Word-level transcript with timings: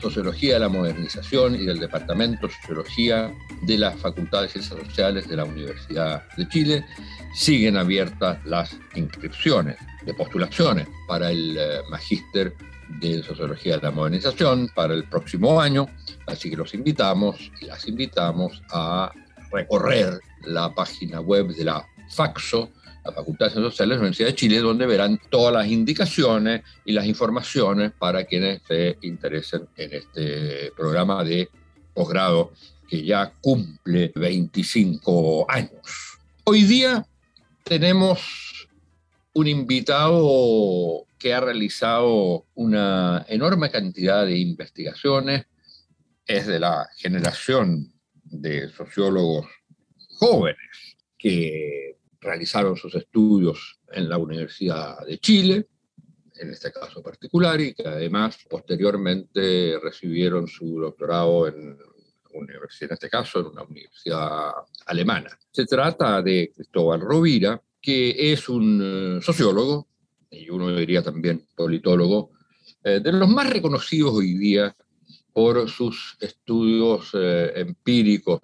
Sociología 0.00 0.54
de 0.54 0.60
la 0.60 0.68
Modernización 0.68 1.54
y 1.54 1.64
del 1.64 1.78
Departamento 1.78 2.46
de 2.46 2.54
Sociología 2.54 3.32
de 3.62 3.78
la 3.78 3.92
Facultad 3.92 4.42
de 4.42 4.48
Ciencias 4.48 4.78
Sociales 4.78 5.28
de 5.28 5.36
la 5.36 5.44
Universidad 5.44 6.24
de 6.36 6.48
Chile, 6.48 6.84
siguen 7.34 7.76
abiertas 7.76 8.38
las 8.44 8.76
inscripciones 8.94 9.76
de 10.04 10.14
postulaciones 10.14 10.88
para 11.06 11.30
el 11.30 11.56
eh, 11.58 11.80
Magíster 11.90 12.54
de 13.00 13.22
Sociología 13.22 13.76
de 13.76 13.82
la 13.82 13.90
Modernización 13.90 14.70
para 14.74 14.94
el 14.94 15.04
próximo 15.04 15.60
año, 15.60 15.86
así 16.26 16.50
que 16.50 16.56
los 16.56 16.74
invitamos 16.74 17.50
y 17.60 17.66
las 17.66 17.86
invitamos 17.86 18.62
a 18.72 19.12
recorrer 19.52 20.20
la 20.44 20.74
página 20.74 21.20
web 21.20 21.48
de 21.48 21.64
la 21.64 21.86
FAXO, 22.10 22.70
la 23.04 23.12
Facultad 23.12 23.46
de 23.46 23.52
Ciencias 23.52 23.72
Sociales 23.72 23.90
de 23.90 23.96
la 23.96 24.00
Universidad 24.00 24.28
de 24.28 24.34
Chile, 24.34 24.58
donde 24.58 24.86
verán 24.86 25.20
todas 25.30 25.52
las 25.54 25.66
indicaciones 25.66 26.62
y 26.84 26.92
las 26.92 27.06
informaciones 27.06 27.92
para 27.98 28.24
quienes 28.24 28.62
se 28.66 28.98
interesen 29.02 29.68
en 29.76 29.94
este 29.94 30.72
programa 30.76 31.24
de 31.24 31.48
posgrado 31.94 32.52
que 32.88 33.04
ya 33.04 33.32
cumple 33.40 34.12
25 34.14 35.46
años. 35.48 36.18
Hoy 36.44 36.64
día 36.64 37.06
tenemos 37.64 38.68
un 39.32 39.46
invitado 39.46 41.06
que 41.18 41.32
ha 41.32 41.40
realizado 41.40 42.46
una 42.54 43.24
enorme 43.28 43.70
cantidad 43.70 44.24
de 44.26 44.38
investigaciones, 44.38 45.44
es 46.26 46.46
de 46.46 46.58
la 46.58 46.88
generación 46.96 47.92
de 48.24 48.68
sociólogos 48.70 49.46
jóvenes 50.18 50.96
que 51.18 51.96
realizaron 52.20 52.76
sus 52.76 52.94
estudios 52.94 53.80
en 53.92 54.08
la 54.08 54.18
Universidad 54.18 55.04
de 55.06 55.18
Chile, 55.18 55.66
en 56.36 56.50
este 56.50 56.72
caso 56.72 57.02
particular, 57.02 57.60
y 57.60 57.74
que 57.74 57.86
además 57.86 58.38
posteriormente 58.48 59.78
recibieron 59.82 60.46
su 60.46 60.80
doctorado 60.80 61.48
en 61.48 61.78
en 62.32 62.92
este 62.92 63.08
caso 63.08 63.40
en 63.40 63.46
una 63.46 63.62
universidad 63.62 64.52
alemana. 64.86 65.30
Se 65.50 65.66
trata 65.66 66.22
de 66.22 66.52
Cristóbal 66.54 67.00
Rovira, 67.00 67.60
que 67.80 68.32
es 68.32 68.48
un 68.48 69.18
eh, 69.18 69.22
sociólogo, 69.22 69.88
y 70.30 70.48
uno 70.50 70.74
diría 70.76 71.02
también 71.02 71.46
politólogo, 71.56 72.30
eh, 72.84 73.00
de 73.00 73.12
los 73.12 73.28
más 73.28 73.50
reconocidos 73.50 74.14
hoy 74.14 74.34
día 74.34 74.74
por 75.32 75.68
sus 75.68 76.16
estudios 76.20 77.10
eh, 77.14 77.52
empíricos 77.56 78.40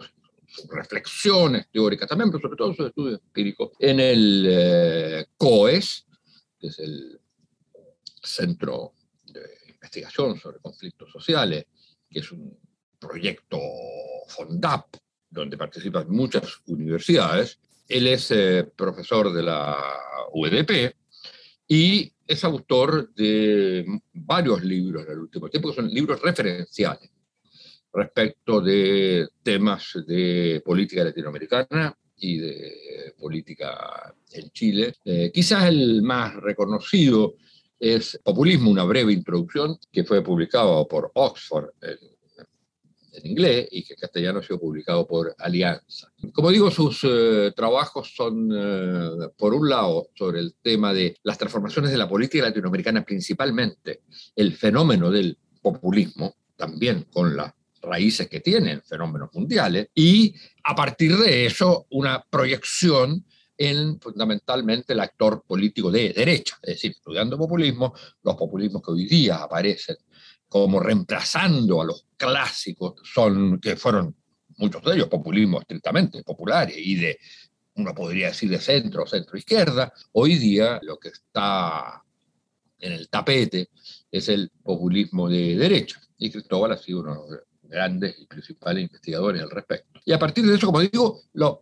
reflexiones 0.68 1.68
teóricas 1.70 2.08
también, 2.08 2.30
pero 2.30 2.42
sobre 2.42 2.56
todo 2.56 2.74
sus 2.74 2.86
estudios 2.86 3.20
empíricos, 3.20 3.72
en 3.78 4.00
el 4.00 4.46
eh, 4.48 5.26
COES, 5.36 6.06
que 6.58 6.68
es 6.68 6.78
el 6.78 7.20
Centro 8.22 8.94
de 9.24 9.42
Investigación 9.68 10.38
sobre 10.38 10.58
Conflictos 10.58 11.10
Sociales, 11.10 11.66
que 12.08 12.20
es 12.20 12.32
un 12.32 12.58
proyecto 12.98 13.58
FONDAP, 14.28 14.96
donde 15.30 15.56
participan 15.56 16.10
muchas 16.10 16.60
universidades. 16.66 17.58
Él 17.88 18.06
es 18.06 18.30
eh, 18.30 18.64
profesor 18.74 19.32
de 19.32 19.42
la 19.42 19.76
UEDP 20.32 20.94
y 21.68 22.12
es 22.26 22.44
autor 22.44 23.12
de 23.14 23.84
varios 24.12 24.62
libros 24.64 25.06
del 25.06 25.18
último 25.20 25.48
tiempo, 25.48 25.70
que 25.70 25.76
son 25.76 25.88
libros 25.88 26.20
referenciales 26.20 27.10
respecto 27.96 28.60
de 28.60 29.28
temas 29.42 29.92
de 30.06 30.62
política 30.64 31.04
latinoamericana 31.04 31.96
y 32.18 32.38
de 32.38 33.14
política 33.18 34.14
en 34.32 34.50
Chile. 34.50 34.94
Eh, 35.04 35.30
quizás 35.32 35.64
el 35.64 36.02
más 36.02 36.34
reconocido 36.36 37.34
es 37.78 38.18
Populismo, 38.22 38.70
una 38.70 38.84
breve 38.84 39.12
introducción, 39.12 39.78
que 39.92 40.04
fue 40.04 40.22
publicado 40.22 40.86
por 40.88 41.10
Oxford 41.14 41.70
en, 41.82 41.98
inglés 43.24 43.68
y 43.70 43.82
que 43.82 43.94
en 43.94 44.00
castellano 44.00 44.40
ha 44.40 44.42
sido 44.42 44.60
publicado 44.60 45.06
por 45.06 45.34
Alianza. 45.38 46.12
Como 46.34 46.50
digo, 46.50 46.70
sus 46.70 47.00
eh, 47.04 47.50
trabajos 47.56 48.12
son, 48.14 48.50
eh, 48.54 49.28
por 49.38 49.54
un 49.54 49.70
lado, 49.70 50.10
sobre 50.14 50.40
el 50.40 50.54
tema 50.60 50.92
de 50.92 51.16
las 51.22 51.38
transformaciones 51.38 51.90
de 51.90 51.96
la 51.96 52.08
política 52.08 52.44
latinoamericana, 52.44 53.04
principalmente 53.04 54.02
el 54.34 54.52
fenómeno 54.52 55.10
del 55.10 55.38
populismo, 55.62 56.34
también 56.56 57.06
con 57.10 57.34
la 57.34 57.56
raíces 57.86 58.28
que 58.28 58.40
tienen 58.40 58.82
fenómenos 58.82 59.30
mundiales, 59.32 59.88
y 59.94 60.34
a 60.64 60.74
partir 60.74 61.16
de 61.16 61.46
eso 61.46 61.86
una 61.90 62.22
proyección 62.28 63.24
en 63.58 63.98
fundamentalmente 64.00 64.92
el 64.92 65.00
actor 65.00 65.42
político 65.46 65.90
de 65.90 66.12
derecha, 66.12 66.58
es 66.62 66.74
decir, 66.74 66.90
estudiando 66.92 67.38
populismo, 67.38 67.94
los 68.22 68.34
populismos 68.36 68.82
que 68.82 68.90
hoy 68.90 69.06
día 69.06 69.36
aparecen 69.36 69.96
como 70.48 70.78
reemplazando 70.78 71.80
a 71.80 71.84
los 71.84 72.06
clásicos, 72.16 72.94
son, 73.02 73.58
que 73.60 73.76
fueron 73.76 74.14
muchos 74.58 74.82
de 74.82 74.94
ellos 74.94 75.08
populismos 75.08 75.62
estrictamente 75.62 76.22
populares 76.22 76.76
y 76.78 76.96
de, 76.96 77.18
uno 77.74 77.94
podría 77.94 78.28
decir, 78.28 78.50
de 78.50 78.60
centro 78.60 79.02
o 79.04 79.06
centro 79.06 79.36
izquierda, 79.36 79.92
hoy 80.12 80.36
día 80.36 80.78
lo 80.82 80.98
que 80.98 81.08
está 81.08 82.02
en 82.78 82.92
el 82.92 83.08
tapete 83.08 83.70
es 84.10 84.28
el 84.28 84.50
populismo 84.62 85.28
de 85.28 85.56
derecha. 85.56 86.00
Y 86.18 86.30
Cristóbal 86.30 86.72
ha 86.72 86.78
sido 86.78 87.00
uno 87.00 87.24
grandes 87.68 88.16
y 88.18 88.26
principales 88.26 88.82
investigadores 88.84 89.42
al 89.42 89.50
respecto. 89.50 90.00
Y 90.04 90.12
a 90.12 90.18
partir 90.18 90.46
de 90.46 90.54
eso, 90.54 90.66
como 90.66 90.80
digo, 90.80 91.22
los 91.32 91.58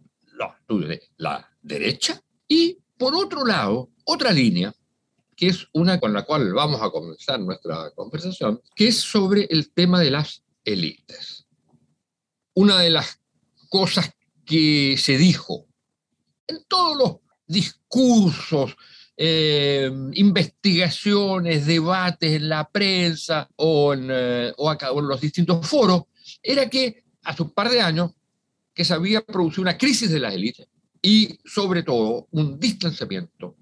lo 0.69 0.79
de 0.79 1.03
la 1.17 1.49
derecha 1.63 2.21
y, 2.49 2.79
por 2.99 3.15
otro 3.15 3.45
lado, 3.45 3.91
otra 4.05 4.33
línea, 4.33 4.75
que 5.37 5.49
es 5.49 5.67
una 5.73 5.99
con 5.99 6.13
la 6.13 6.25
cual 6.25 6.53
vamos 6.53 6.81
a 6.83 6.91
comenzar 6.91 7.41
nuestra 7.41 7.91
conversación, 7.95 8.61
que 8.75 8.89
es 8.89 8.99
sobre 8.99 9.47
el 9.51 9.73
tema 9.73 10.01
de 10.01 10.11
las 10.11 10.43
élites. 10.65 11.47
Una 12.55 12.81
de 12.81 12.91
las 12.91 13.21
cosas 13.69 14.11
que 14.45 14.97
se 14.99 15.19
dijo 15.19 15.67
en 16.47 16.63
todos 16.69 16.97
los 16.97 17.17
discursos 17.47 18.77
eh, 19.17 19.91
investigaciones, 20.15 21.67
debates 21.67 22.33
en 22.33 22.49
la 22.49 22.69
prensa 22.69 23.49
o 23.57 23.95
en, 23.95 24.09
eh, 24.11 24.53
o, 24.57 24.69
acá, 24.69 24.89
en 24.95 25.07
los 25.07 25.21
distintos 25.21 25.67
foros, 25.67 26.05
era 26.43 26.69
que 26.69 27.05
hace 27.23 27.43
un 27.43 27.51
par 27.51 27.71
de 27.71 27.81
años 27.81 28.13
que 28.73 28.85
se 28.85 28.95
había 28.95 29.21
producido 29.21 29.63
una 29.63 29.79
crisis 29.79 30.11
de 30.11 30.19
las 30.19 30.35
élites 30.35 30.67
y 31.01 31.39
sobre 31.45 31.83
todo 31.83 32.29
un 32.33 32.59
distanciamiento 32.59 33.57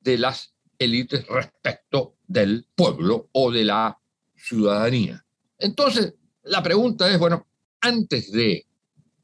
de 0.00 0.18
las 0.18 0.54
élites 0.78 1.26
respecto 1.26 2.16
del 2.26 2.68
pueblo 2.74 3.28
o 3.32 3.50
de 3.50 3.64
la 3.64 3.98
ciudadanía. 4.36 5.24
Entonces, 5.58 6.14
la 6.44 6.62
pregunta 6.62 7.10
es, 7.10 7.18
bueno, 7.18 7.46
antes 7.80 8.30
de 8.30 8.66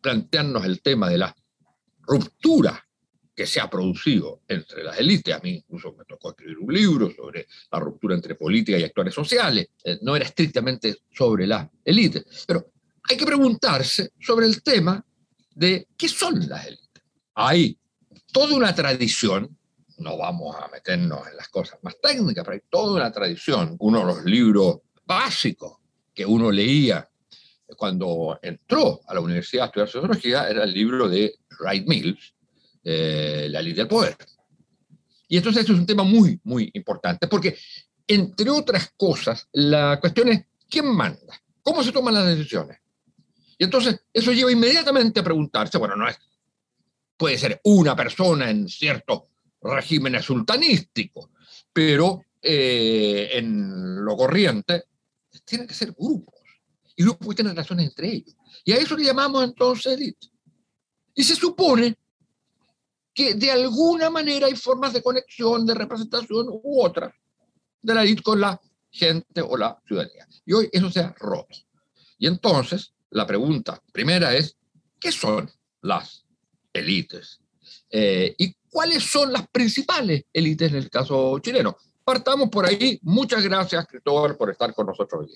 plantearnos 0.01 0.65
el 0.65 0.83
tema 0.83 1.09
de 1.09 1.19
la 1.19 1.37
ruptura 2.01 2.85
que 3.35 3.47
se 3.47 3.61
ha 3.61 3.69
producido 3.69 4.43
entre 4.49 4.85
las 4.85 4.99
élites. 4.99 5.35
A 5.35 5.41
mí 5.41 5.51
incluso 5.51 5.95
me 5.97 6.05
tocó 6.05 6.31
escribir 6.31 6.59
un 6.59 6.73
libro 6.73 7.11
sobre 7.11 7.47
la 7.71 7.79
ruptura 7.81 8.15
entre 8.15 8.35
política 8.35 8.79
y 8.79 8.85
actores 8.85 9.15
sociales. 9.15 9.69
Eh, 9.85 9.99
no 10.03 10.15
era 10.15 10.25
estrictamente 10.25 10.99
sobre 11.11 11.47
las 11.47 11.69
élites, 11.85 12.45
pero 12.47 12.67
hay 13.09 13.17
que 13.17 13.27
preguntarse 13.27 14.13
sobre 14.21 14.47
el 14.47 14.63
tema 14.63 15.05
de 15.55 15.89
qué 15.97 16.09
son 16.09 16.47
las 16.49 16.67
élites. 16.67 17.03
Hay 17.35 17.79
toda 18.33 18.55
una 18.55 18.75
tradición, 18.75 19.57
no 19.99 20.17
vamos 20.17 20.57
a 20.57 20.69
meternos 20.69 21.27
en 21.29 21.37
las 21.37 21.49
cosas 21.49 21.79
más 21.83 22.01
técnicas, 22.01 22.45
pero 22.45 22.55
hay 22.55 22.63
toda 22.69 22.97
una 22.97 23.13
tradición. 23.13 23.77
Uno 23.79 24.01
de 24.01 24.05
los 24.07 24.25
libros 24.25 24.81
básicos 25.05 25.79
que 26.15 26.27
uno 26.27 26.51
leía 26.51 27.09
cuando 27.77 28.39
entró 28.43 29.01
a 29.07 29.15
la 29.15 29.21
universidad 29.21 29.65
a 29.65 29.67
estudiar 29.67 29.89
sociología 29.89 30.49
era 30.49 30.65
el 30.65 30.73
libro 30.73 31.09
de 31.09 31.35
Wright 31.59 31.87
Mills, 31.87 32.35
eh, 32.85 33.49
la 33.51 33.63
ley 33.63 33.73
del 33.73 33.89
poder. 33.89 34.17
Y 35.29 35.37
entonces 35.37 35.61
esto 35.61 35.73
es 35.73 35.79
un 35.79 35.87
tema 35.87 36.03
muy, 36.03 36.39
muy 36.45 36.71
importante, 36.75 37.27
porque 37.27 37.57
entre 38.07 38.51
otras 38.51 38.93
cosas, 38.97 39.49
la 39.53 39.99
cuestión 40.01 40.29
es 40.29 40.45
quién 40.69 40.87
manda, 40.87 41.41
cómo 41.63 41.83
se 41.83 41.93
toman 41.93 42.15
las 42.15 42.27
decisiones. 42.27 42.79
Y 43.57 43.65
entonces 43.65 44.01
eso 44.13 44.33
lleva 44.33 44.53
inmediatamente 44.53 45.21
a 45.21 45.25
preguntarse, 45.25 45.79
bueno, 45.79 45.97
no 45.97 46.09
es, 46.09 46.19
puede 47.17 47.39
ser 47.39 47.61
una 47.65 47.95
persona 47.95 48.51
en 48.51 48.69
ciertos 48.69 49.23
regímenes 49.63 50.25
sultanísticos, 50.25 51.31
pero 51.73 52.25
eh, 52.43 53.31
en 53.35 54.05
lo 54.05 54.17
corriente 54.17 54.85
tienen 55.45 55.67
que 55.67 55.75
ser 55.75 55.93
grupos, 55.93 56.35
y 56.97 57.05
grupos 57.05 57.29
que 57.29 57.37
tienen 57.37 57.55
relaciones 57.55 57.87
entre 57.87 58.13
ellos. 58.13 58.37
Y 58.65 58.73
a 58.73 58.77
eso 58.77 58.97
le 58.97 59.05
llamamos 59.05 59.45
entonces 59.45 59.95
élite. 59.95 60.29
Y 61.15 61.25
se 61.25 61.37
supone 61.37 61.97
que 63.15 63.35
de 63.35 63.51
alguna 63.51 64.11
manera 64.11 64.47
hay 64.47 64.57
formas 64.57 64.93
de 64.93 65.03
conexión, 65.03 65.67
de 65.67 65.75
representación 65.75 66.47
u 66.49 66.83
otra 66.83 67.15
de 67.81 67.95
la 67.95 68.03
élite 68.03 68.23
con 68.23 68.41
la 68.41 68.61
gente 68.91 69.41
o 69.41 69.57
la 69.57 69.79
ciudadanía. 69.87 70.27
Y 70.45 70.53
hoy 70.53 70.69
eso 70.73 70.91
se 70.91 71.01
ha 71.01 71.15
roto. 71.19 71.57
Y 72.19 72.27
entonces 72.27 72.95
la 73.11 73.27
pregunta 73.27 73.83
primera 73.93 74.35
es, 74.35 74.57
¿qué 74.99 75.13
son 75.13 75.51
las 75.83 76.25
élites? 76.73 77.41
Eh, 77.91 78.35
¿Y 78.39 78.55
cuáles 78.71 79.03
son 79.05 79.33
las 79.33 79.47
principales 79.49 80.25
élites 80.33 80.71
en 80.71 80.79
el 80.79 80.91
caso 80.91 81.39
chileno? 81.41 81.77
Partamos 82.05 82.49
por 82.49 82.67
ahí. 82.67 82.99
Muchas 83.03 83.43
gracias, 83.43 83.87
Cristóbal, 83.87 84.37
por 84.37 84.51
estar 84.51 84.75
con 84.75 84.87
nosotros 84.87 85.27
hoy. 85.27 85.35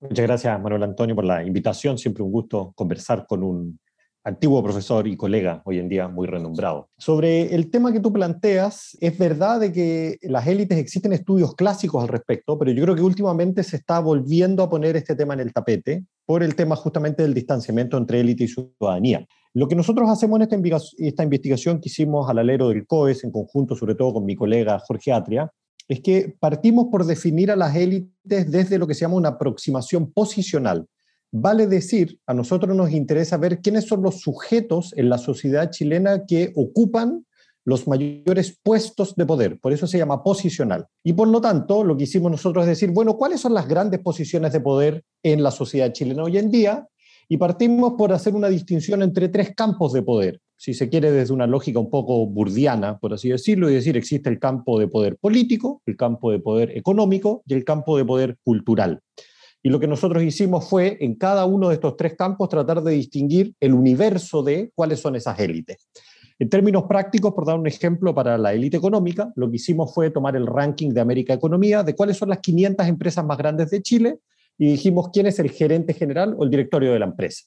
Muchas 0.00 0.26
gracias, 0.26 0.60
Manuel 0.60 0.82
Antonio, 0.82 1.14
por 1.14 1.24
la 1.24 1.44
invitación. 1.44 1.98
Siempre 1.98 2.22
un 2.22 2.32
gusto 2.32 2.72
conversar 2.74 3.26
con 3.26 3.42
un 3.42 3.80
antiguo 4.24 4.62
profesor 4.62 5.06
y 5.06 5.16
colega, 5.16 5.62
hoy 5.64 5.78
en 5.78 5.88
día 5.88 6.08
muy 6.08 6.26
renombrado. 6.26 6.88
Sobre 6.96 7.54
el 7.54 7.70
tema 7.70 7.92
que 7.92 8.00
tú 8.00 8.12
planteas, 8.12 8.96
es 9.00 9.18
verdad 9.18 9.60
de 9.60 9.72
que 9.72 10.18
las 10.22 10.46
élites 10.46 10.78
existen 10.78 11.12
estudios 11.12 11.54
clásicos 11.54 12.02
al 12.02 12.08
respecto, 12.08 12.58
pero 12.58 12.70
yo 12.70 12.82
creo 12.84 12.94
que 12.94 13.02
últimamente 13.02 13.62
se 13.62 13.76
está 13.76 14.00
volviendo 14.00 14.62
a 14.62 14.70
poner 14.70 14.96
este 14.96 15.16
tema 15.16 15.34
en 15.34 15.40
el 15.40 15.52
tapete 15.52 16.04
por 16.24 16.42
el 16.42 16.54
tema 16.54 16.76
justamente 16.76 17.22
del 17.22 17.34
distanciamiento 17.34 17.96
entre 17.96 18.20
élite 18.20 18.44
y 18.44 18.48
ciudadanía. 18.48 19.26
Lo 19.54 19.68
que 19.68 19.74
nosotros 19.74 20.08
hacemos 20.08 20.40
en 20.40 20.42
esta, 20.42 20.86
esta 20.98 21.22
investigación 21.24 21.80
que 21.80 21.88
hicimos 21.88 22.30
al 22.30 22.38
alero 22.38 22.68
del 22.68 22.86
COES, 22.86 23.24
en 23.24 23.32
conjunto 23.32 23.76
sobre 23.76 23.94
todo 23.94 24.14
con 24.14 24.24
mi 24.24 24.34
colega 24.34 24.78
Jorge 24.78 25.12
Atria, 25.12 25.50
es 25.88 26.00
que 26.00 26.34
partimos 26.38 26.86
por 26.90 27.04
definir 27.04 27.50
a 27.50 27.56
las 27.56 27.74
élites 27.76 28.50
desde 28.50 28.78
lo 28.78 28.86
que 28.86 28.94
se 28.94 29.00
llama 29.00 29.16
una 29.16 29.30
aproximación 29.30 30.10
posicional. 30.12 30.86
Vale 31.34 31.66
decir, 31.66 32.18
a 32.26 32.34
nosotros 32.34 32.76
nos 32.76 32.90
interesa 32.90 33.38
ver 33.38 33.62
quiénes 33.62 33.86
son 33.86 34.02
los 34.02 34.20
sujetos 34.20 34.92
en 34.98 35.08
la 35.08 35.16
sociedad 35.16 35.70
chilena 35.70 36.26
que 36.26 36.52
ocupan 36.54 37.24
los 37.64 37.88
mayores 37.88 38.58
puestos 38.62 39.14
de 39.14 39.24
poder, 39.24 39.58
por 39.58 39.72
eso 39.72 39.86
se 39.86 39.96
llama 39.96 40.22
posicional. 40.22 40.86
Y 41.02 41.14
por 41.14 41.28
lo 41.28 41.40
tanto, 41.40 41.84
lo 41.84 41.96
que 41.96 42.04
hicimos 42.04 42.30
nosotros 42.30 42.64
es 42.64 42.70
decir, 42.70 42.90
bueno, 42.90 43.16
¿cuáles 43.16 43.40
son 43.40 43.54
las 43.54 43.66
grandes 43.66 44.00
posiciones 44.00 44.52
de 44.52 44.60
poder 44.60 45.04
en 45.22 45.42
la 45.42 45.50
sociedad 45.50 45.90
chilena 45.92 46.24
hoy 46.24 46.36
en 46.36 46.50
día? 46.50 46.86
Y 47.28 47.38
partimos 47.38 47.94
por 47.96 48.12
hacer 48.12 48.34
una 48.34 48.48
distinción 48.48 49.00
entre 49.00 49.30
tres 49.30 49.54
campos 49.56 49.94
de 49.94 50.02
poder, 50.02 50.40
si 50.58 50.74
se 50.74 50.90
quiere 50.90 51.12
desde 51.12 51.32
una 51.32 51.46
lógica 51.46 51.78
un 51.78 51.88
poco 51.88 52.26
burdiana, 52.26 52.98
por 52.98 53.14
así 53.14 53.30
decirlo, 53.30 53.70
y 53.70 53.74
decir, 53.74 53.96
existe 53.96 54.28
el 54.28 54.38
campo 54.38 54.78
de 54.78 54.88
poder 54.88 55.16
político, 55.16 55.80
el 55.86 55.96
campo 55.96 56.30
de 56.30 56.40
poder 56.40 56.76
económico 56.76 57.42
y 57.46 57.54
el 57.54 57.64
campo 57.64 57.96
de 57.96 58.04
poder 58.04 58.36
cultural. 58.44 59.00
Y 59.62 59.70
lo 59.70 59.78
que 59.78 59.86
nosotros 59.86 60.22
hicimos 60.22 60.68
fue, 60.68 60.98
en 61.00 61.14
cada 61.14 61.44
uno 61.46 61.68
de 61.68 61.74
estos 61.74 61.96
tres 61.96 62.14
campos, 62.16 62.48
tratar 62.48 62.82
de 62.82 62.92
distinguir 62.92 63.54
el 63.60 63.74
universo 63.74 64.42
de 64.42 64.72
cuáles 64.74 65.00
son 65.00 65.14
esas 65.14 65.38
élites. 65.38 65.88
En 66.38 66.48
términos 66.48 66.84
prácticos, 66.88 67.32
por 67.32 67.46
dar 67.46 67.56
un 67.56 67.68
ejemplo 67.68 68.12
para 68.12 68.36
la 68.36 68.52
élite 68.52 68.76
económica, 68.76 69.32
lo 69.36 69.48
que 69.48 69.56
hicimos 69.56 69.94
fue 69.94 70.10
tomar 70.10 70.34
el 70.34 70.46
ranking 70.48 70.90
de 70.90 71.00
América 71.00 71.32
Economía 71.32 71.84
de 71.84 71.94
cuáles 71.94 72.16
son 72.16 72.30
las 72.30 72.40
500 72.40 72.88
empresas 72.88 73.24
más 73.24 73.38
grandes 73.38 73.70
de 73.70 73.80
Chile 73.80 74.18
y 74.58 74.66
dijimos 74.66 75.10
quién 75.12 75.26
es 75.26 75.38
el 75.38 75.50
gerente 75.50 75.94
general 75.94 76.34
o 76.36 76.42
el 76.42 76.50
directorio 76.50 76.92
de 76.92 76.98
la 76.98 77.06
empresa. 77.06 77.44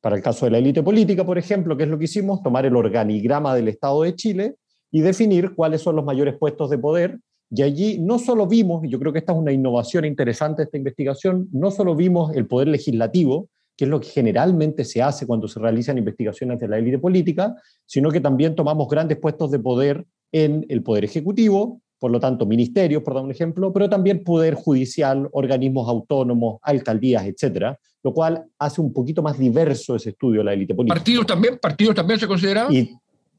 Para 0.00 0.16
el 0.16 0.22
caso 0.22 0.46
de 0.46 0.52
la 0.52 0.58
élite 0.58 0.82
política, 0.82 1.26
por 1.26 1.36
ejemplo, 1.36 1.76
¿qué 1.76 1.82
es 1.84 1.90
lo 1.90 1.98
que 1.98 2.06
hicimos? 2.06 2.42
Tomar 2.42 2.64
el 2.64 2.74
organigrama 2.74 3.54
del 3.54 3.68
Estado 3.68 4.02
de 4.02 4.14
Chile 4.14 4.54
y 4.90 5.02
definir 5.02 5.54
cuáles 5.54 5.82
son 5.82 5.96
los 5.96 6.04
mayores 6.04 6.36
puestos 6.38 6.70
de 6.70 6.78
poder 6.78 7.18
y 7.54 7.62
allí 7.62 7.98
no 7.98 8.18
solo 8.18 8.46
vimos, 8.46 8.82
y 8.82 8.88
yo 8.88 8.98
creo 8.98 9.12
que 9.12 9.18
esta 9.18 9.32
es 9.32 9.38
una 9.38 9.52
innovación 9.52 10.06
interesante 10.06 10.62
de 10.62 10.64
esta 10.64 10.78
investigación, 10.78 11.48
no 11.52 11.70
solo 11.70 11.94
vimos 11.94 12.34
el 12.34 12.46
poder 12.46 12.68
legislativo, 12.68 13.50
que 13.76 13.84
es 13.84 13.90
lo 13.90 14.00
que 14.00 14.08
generalmente 14.08 14.84
se 14.84 15.02
hace 15.02 15.26
cuando 15.26 15.48
se 15.48 15.60
realizan 15.60 15.98
investigaciones 15.98 16.58
de 16.58 16.68
la 16.68 16.78
élite 16.78 16.98
política, 16.98 17.54
sino 17.84 18.10
que 18.10 18.20
también 18.20 18.54
tomamos 18.54 18.88
grandes 18.88 19.18
puestos 19.18 19.50
de 19.50 19.58
poder 19.58 20.06
en 20.32 20.64
el 20.70 20.82
poder 20.82 21.04
ejecutivo, 21.04 21.82
por 21.98 22.10
lo 22.10 22.18
tanto 22.18 22.46
ministerios, 22.46 23.02
por 23.02 23.14
dar 23.14 23.22
un 23.22 23.30
ejemplo, 23.30 23.70
pero 23.70 23.88
también 23.88 24.24
poder 24.24 24.54
judicial, 24.54 25.28
organismos 25.32 25.88
autónomos, 25.88 26.58
alcaldías, 26.62 27.26
etcétera, 27.26 27.78
lo 28.02 28.14
cual 28.14 28.44
hace 28.58 28.80
un 28.80 28.94
poquito 28.94 29.22
más 29.22 29.38
diverso 29.38 29.94
ese 29.94 30.10
estudio 30.10 30.40
de 30.40 30.44
la 30.44 30.52
élite 30.54 30.74
política. 30.74 30.98
¿Partidos 30.98 31.26
también? 31.26 31.58
¿Partidos 31.60 31.94
también 31.94 32.18
se 32.18 32.26
consideran? 32.26 32.72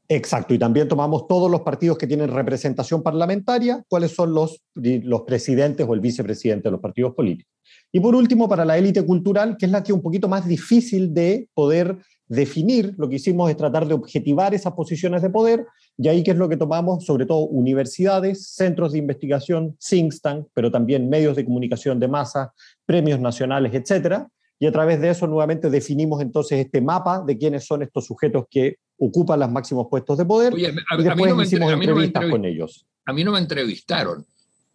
Exacto, 0.08 0.52
y 0.52 0.58
también 0.58 0.86
tomamos 0.86 1.26
todos 1.26 1.50
los 1.50 1.62
partidos 1.62 1.96
que 1.96 2.06
tienen 2.06 2.28
representación 2.28 3.02
parlamentaria, 3.02 3.82
cuáles 3.88 4.12
son 4.12 4.34
los, 4.34 4.62
los 4.74 5.22
presidentes 5.22 5.86
o 5.88 5.94
el 5.94 6.00
vicepresidente 6.00 6.64
de 6.64 6.72
los 6.72 6.80
partidos 6.80 7.14
políticos. 7.14 7.50
Y 7.90 8.00
por 8.00 8.14
último, 8.14 8.46
para 8.46 8.66
la 8.66 8.76
élite 8.76 9.02
cultural, 9.06 9.56
que 9.56 9.64
es 9.64 9.72
la 9.72 9.82
que 9.82 9.92
es 9.92 9.96
un 9.96 10.02
poquito 10.02 10.28
más 10.28 10.46
difícil 10.46 11.14
de 11.14 11.48
poder 11.54 11.96
definir, 12.28 12.94
lo 12.98 13.08
que 13.08 13.16
hicimos 13.16 13.50
es 13.50 13.56
tratar 13.56 13.86
de 13.86 13.94
objetivar 13.94 14.54
esas 14.54 14.74
posiciones 14.74 15.22
de 15.22 15.30
poder, 15.30 15.66
y 15.96 16.08
ahí 16.08 16.22
que 16.22 16.32
es 16.32 16.36
lo 16.36 16.48
que 16.48 16.56
tomamos, 16.56 17.06
sobre 17.06 17.24
todo 17.24 17.46
universidades, 17.46 18.48
centros 18.48 18.92
de 18.92 18.98
investigación, 18.98 19.76
think 19.78 20.12
tank, 20.20 20.46
pero 20.52 20.70
también 20.70 21.08
medios 21.08 21.36
de 21.36 21.44
comunicación 21.44 21.98
de 21.98 22.08
masa, 22.08 22.52
premios 22.84 23.20
nacionales, 23.20 23.72
etcétera, 23.72 24.28
y 24.58 24.66
a 24.66 24.72
través 24.72 25.00
de 25.00 25.10
eso 25.10 25.26
nuevamente 25.26 25.68
definimos 25.70 26.20
entonces 26.20 26.64
este 26.64 26.80
mapa 26.80 27.22
de 27.26 27.36
quiénes 27.36 27.66
son 27.66 27.82
estos 27.82 28.06
sujetos 28.06 28.44
que 28.50 28.76
ocupan 28.98 29.40
los 29.40 29.50
máximos 29.50 29.86
puestos 29.90 30.16
de 30.18 30.24
poder 30.24 30.54
y 30.56 30.62
después 31.02 31.46
hicimos 31.46 31.72
entrevistas 31.72 32.26
con 32.30 32.44
ellos. 32.44 32.86
A 33.06 33.12
mí 33.12 33.24
no 33.24 33.32
me 33.32 33.38
entrevistaron. 33.38 34.24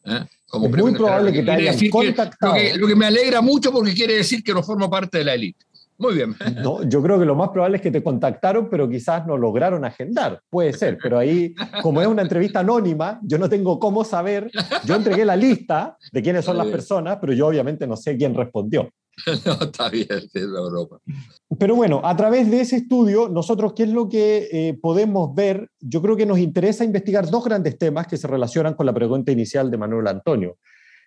¿eh? 0.05 0.25
Como 0.47 0.67
es 0.67 0.75
muy 0.75 0.93
probable 0.93 1.31
que 1.31 1.43
te 1.43 1.51
hayan 1.51 1.89
contactado. 1.89 2.55
lo, 2.77 2.87
que, 2.87 2.95
me 2.95 3.05
alegra 3.05 3.41
mucho 3.41 3.71
porque 3.71 3.93
quiere 3.93 4.15
decir 4.15 4.43
que 4.43 4.53
no 4.53 4.63
formo 4.63 4.89
parte 4.89 5.19
de 5.19 5.23
la 5.23 5.33
élite. 5.35 5.65
Muy 5.99 6.15
bien. 6.15 6.35
No, 6.63 6.83
yo 6.83 7.01
creo 7.03 7.19
que 7.19 7.25
lo 7.25 7.35
más 7.35 7.49
probable 7.49 7.77
es 7.77 7.83
que 7.83 7.91
te 7.91 8.01
contactaron, 8.01 8.69
pero 8.69 8.89
quizás 8.89 9.27
no 9.27 9.37
lograron 9.37 9.85
agendar. 9.85 10.41
Puede 10.49 10.73
ser, 10.73 10.97
pero 11.01 11.17
ahí, 11.17 11.53
como 11.81 12.01
es 12.01 12.07
una 12.07 12.21
entrevista 12.21 12.61
anónima, 12.61 13.19
yo 13.23 13.37
no 13.37 13.49
tengo 13.49 13.79
cómo 13.79 14.03
saber. 14.03 14.49
Yo 14.85 14.95
entregué 14.95 15.25
la 15.25 15.35
lista 15.35 15.97
de 16.11 16.21
quiénes 16.21 16.45
son 16.45 16.57
las 16.57 16.67
personas, 16.67 17.17
pero 17.21 17.33
yo 17.33 17.47
obviamente 17.47 17.85
no 17.85 17.95
sé 17.95 18.17
quién 18.17 18.33
respondió. 18.33 18.89
no, 19.45 19.53
está 19.53 19.89
bien, 19.89 20.07
es 20.09 20.33
la. 20.33 20.61
Pero 21.57 21.75
bueno, 21.75 22.01
a 22.03 22.15
través 22.15 22.49
de 22.49 22.61
ese 22.61 22.77
estudio, 22.77 23.29
nosotros, 23.29 23.73
¿qué 23.73 23.83
es 23.83 23.89
lo 23.89 24.07
que 24.07 24.49
eh, 24.51 24.79
podemos 24.81 25.33
ver? 25.33 25.69
Yo 25.79 26.01
creo 26.01 26.15
que 26.15 26.25
nos 26.25 26.39
interesa 26.39 26.83
investigar 26.83 27.29
dos 27.29 27.43
grandes 27.43 27.77
temas 27.77 28.07
que 28.07 28.17
se 28.17 28.27
relacionan 28.27 28.75
con 28.75 28.85
la 28.85 28.93
pregunta 28.93 29.31
inicial 29.31 29.71
de 29.71 29.77
Manuel 29.77 30.07
Antonio. 30.07 30.57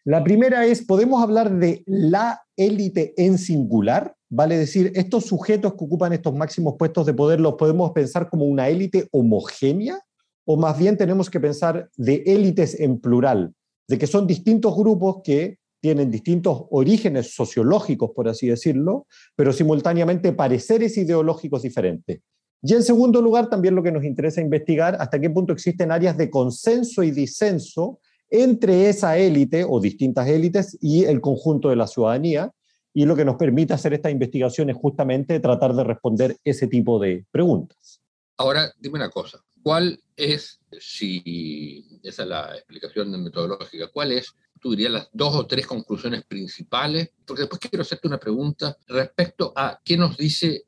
La 0.04 0.24
primera 0.24 0.66
es, 0.66 0.84
¿podemos 0.84 1.22
hablar 1.22 1.58
de 1.58 1.84
la 1.86 2.42
élite 2.56 3.14
en 3.16 3.38
singular? 3.38 4.16
Vale 4.28 4.56
decir, 4.56 4.90
estos 4.96 5.26
sujetos 5.26 5.74
que 5.74 5.84
ocupan 5.84 6.12
estos 6.12 6.34
máximos 6.34 6.74
puestos 6.76 7.06
de 7.06 7.14
poder, 7.14 7.38
¿los 7.38 7.54
podemos 7.54 7.92
pensar 7.92 8.28
como 8.28 8.44
una 8.46 8.69
élite 8.69 9.06
homogénea? 9.12 10.00
¿O 10.44 10.56
más 10.56 10.76
bien 10.76 10.96
tenemos 10.96 11.31
que 11.31 11.38
pensar 11.38 11.88
de 11.96 12.22
élites 12.26 12.81
en 12.81 12.98
plural? 12.98 13.54
De 13.86 13.96
que 13.96 14.08
son 14.08 14.26
distintos 14.26 14.74
grupos 14.74 15.19
que 15.22 15.58
tienen 15.82 16.12
distintos 16.12 16.62
orígenes 16.70 17.34
sociológicos, 17.34 18.12
por 18.15 18.29
así 18.29 18.46
decirlo, 18.46 19.08
pero 19.34 19.53
simultáneamente 19.53 20.32
pareceres 20.32 20.96
ideológicos 20.96 21.62
diferentes. 21.62 22.20
Y 22.62 22.74
en 22.74 22.84
segundo 22.84 23.20
lugar, 23.20 23.51
también 23.51 23.74
lo 23.74 23.82
que 23.82 23.91
nos 23.91 24.05
interesa 24.05 24.41
investigar, 24.41 24.96
hasta 25.01 25.20
qué 25.20 25.29
punto 25.29 25.53
existen 25.53 25.91
áreas 25.91 26.17
de 26.17 26.31
consenso 26.31 27.03
y 27.03 27.10
disenso 27.10 27.98
entre 28.31 28.89
esa 28.89 29.19
élite 29.19 29.67
o 29.69 29.81
distintas 29.81 30.29
élites 30.29 30.79
y 30.81 31.03
el 31.03 31.20
conjunto 31.20 31.69
de 31.69 31.77
la 31.77 31.89
ciudadanía. 31.89 32.53
Y 32.94 33.05
lo 33.05 33.17
que 33.17 33.24
nos 33.24 33.34
permite 33.34 33.74
hacer 33.74 33.93
esta 33.93 34.10
investigación 34.10 34.70
es 34.70 34.77
justamente 34.77 35.41
tratar 35.41 35.74
de 35.74 35.82
responder 35.82 36.36
ese 36.44 36.69
tipo 36.69 37.01
de 37.01 37.27
preguntas. 37.32 38.01
Ahora, 38.36 38.72
dime 38.79 38.96
una 38.96 39.10
cosa, 39.10 39.43
¿cuál 39.65 39.98
es, 40.15 40.60
si 40.79 41.98
esa 42.05 42.22
es 42.22 42.29
la 42.29 42.55
explicación 42.55 43.10
metodológica, 43.24 43.89
cuál 43.93 44.12
es 44.12 44.32
tú 44.62 44.70
dirías 44.70 44.92
las 44.92 45.08
dos 45.12 45.34
o 45.34 45.46
tres 45.46 45.66
conclusiones 45.66 46.24
principales? 46.24 47.10
Porque 47.26 47.42
después 47.42 47.60
quiero 47.60 47.82
hacerte 47.82 48.06
una 48.06 48.19
pregunta 48.19 48.78
respecto 48.86 49.52
a 49.56 49.81
qué 49.84 49.96
nos 49.96 50.16
dice 50.16 50.64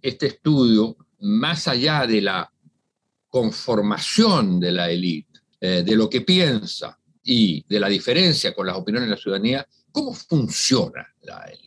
este 0.00 0.28
estudio 0.28 0.96
más 1.20 1.66
allá 1.66 2.06
de 2.06 2.20
la 2.20 2.52
conformación 3.28 4.60
de 4.60 4.72
la 4.72 4.90
élite, 4.90 5.40
eh, 5.60 5.82
de 5.84 5.96
lo 5.96 6.08
que 6.08 6.20
piensa 6.20 6.98
y 7.24 7.64
de 7.68 7.80
la 7.80 7.88
diferencia 7.88 8.54
con 8.54 8.66
las 8.66 8.76
opiniones 8.76 9.08
de 9.08 9.16
la 9.16 9.20
ciudadanía, 9.20 9.66
¿cómo 9.90 10.14
funciona 10.14 11.06
la 11.22 11.42
élite? 11.44 11.66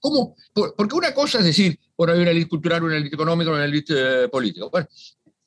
¿Cómo? 0.00 0.34
porque 0.52 0.94
una 0.94 1.14
cosa 1.14 1.38
es 1.38 1.44
decir, 1.44 1.78
bueno, 1.96 2.14
hay 2.14 2.20
una 2.20 2.30
élite 2.30 2.48
cultural, 2.48 2.82
una 2.82 2.96
élite 2.96 3.14
económica, 3.14 3.50
una 3.50 3.64
élite 3.64 4.24
eh, 4.24 4.28
política. 4.28 4.66
Bueno, 4.66 4.88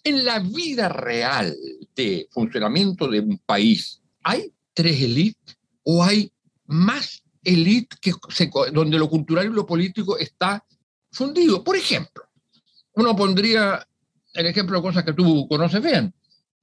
en 0.03 0.23
la 0.23 0.39
vida 0.39 0.87
real 0.87 1.55
de 1.95 2.27
funcionamiento 2.31 3.07
de 3.07 3.19
un 3.19 3.39
país, 3.39 4.01
¿hay 4.21 4.52
tres 4.73 5.01
élites 5.01 5.57
o 5.83 6.03
hay 6.03 6.31
más 6.65 7.23
élite 7.43 7.97
que 8.01 8.13
donde 8.71 8.97
lo 8.97 9.09
cultural 9.09 9.45
y 9.45 9.49
lo 9.49 9.65
político 9.65 10.17
está 10.17 10.65
fundido. 11.11 11.63
Por 11.63 11.75
ejemplo, 11.75 12.23
uno 12.93 13.15
pondría 13.15 13.85
el 14.33 14.45
ejemplo 14.45 14.77
de 14.77 14.83
cosas 14.83 15.03
que 15.03 15.13
tú 15.13 15.47
conoces 15.47 15.81
bien. 15.81 16.13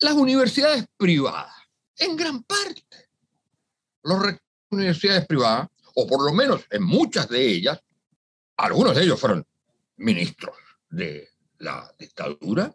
Las 0.01 0.15
universidades 0.15 0.87
privadas, 0.97 1.55
en 1.97 2.17
gran 2.17 2.43
parte, 2.43 3.11
las 4.03 4.37
universidades 4.71 5.27
privadas 5.27 5.69
o 5.95 6.07
por 6.07 6.25
lo 6.25 6.33
menos 6.33 6.63
en 6.71 6.83
muchas 6.83 7.29
de 7.29 7.45
ellas, 7.47 7.81
algunos 8.57 8.95
de 8.95 9.03
ellos 9.03 9.21
fueron 9.21 9.45
ministros 9.97 10.57
de 10.89 11.29
la 11.59 11.93
dictadura 11.99 12.75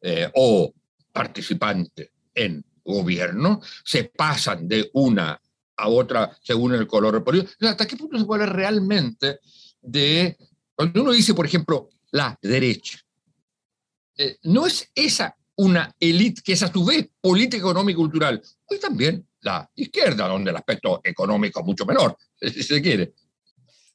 eh, 0.00 0.30
o 0.34 0.72
participantes 1.12 2.10
en 2.34 2.64
gobierno, 2.84 3.60
se 3.84 4.04
pasan 4.04 4.68
de 4.68 4.90
una 4.94 5.40
a 5.76 5.88
otra 5.88 6.36
según 6.42 6.74
el 6.74 6.86
color 6.86 7.22
político. 7.24 7.52
¿Hasta 7.60 7.86
qué 7.86 7.96
punto 7.96 8.18
se 8.18 8.24
puede 8.24 8.42
hablar 8.42 8.56
realmente 8.56 9.40
de, 9.80 10.36
cuando 10.74 11.02
uno 11.02 11.12
dice, 11.12 11.34
por 11.34 11.46
ejemplo, 11.46 11.90
la 12.10 12.38
derecha, 12.40 12.98
eh, 14.16 14.36
no 14.44 14.66
es 14.66 14.90
esa 14.94 15.36
una 15.56 15.94
élite 15.98 16.42
que 16.42 16.52
es 16.52 16.62
a 16.62 16.72
su 16.72 16.84
vez 16.84 17.08
política, 17.20 17.58
económica 17.58 17.96
y 17.96 18.02
cultural, 18.02 18.42
hoy 18.66 18.78
también 18.78 19.26
la 19.40 19.68
izquierda, 19.74 20.28
donde 20.28 20.50
el 20.50 20.56
aspecto 20.56 21.00
económico 21.04 21.60
es 21.60 21.66
mucho 21.66 21.84
menor, 21.84 22.16
si 22.40 22.62
se 22.62 22.80
quiere. 22.80 23.12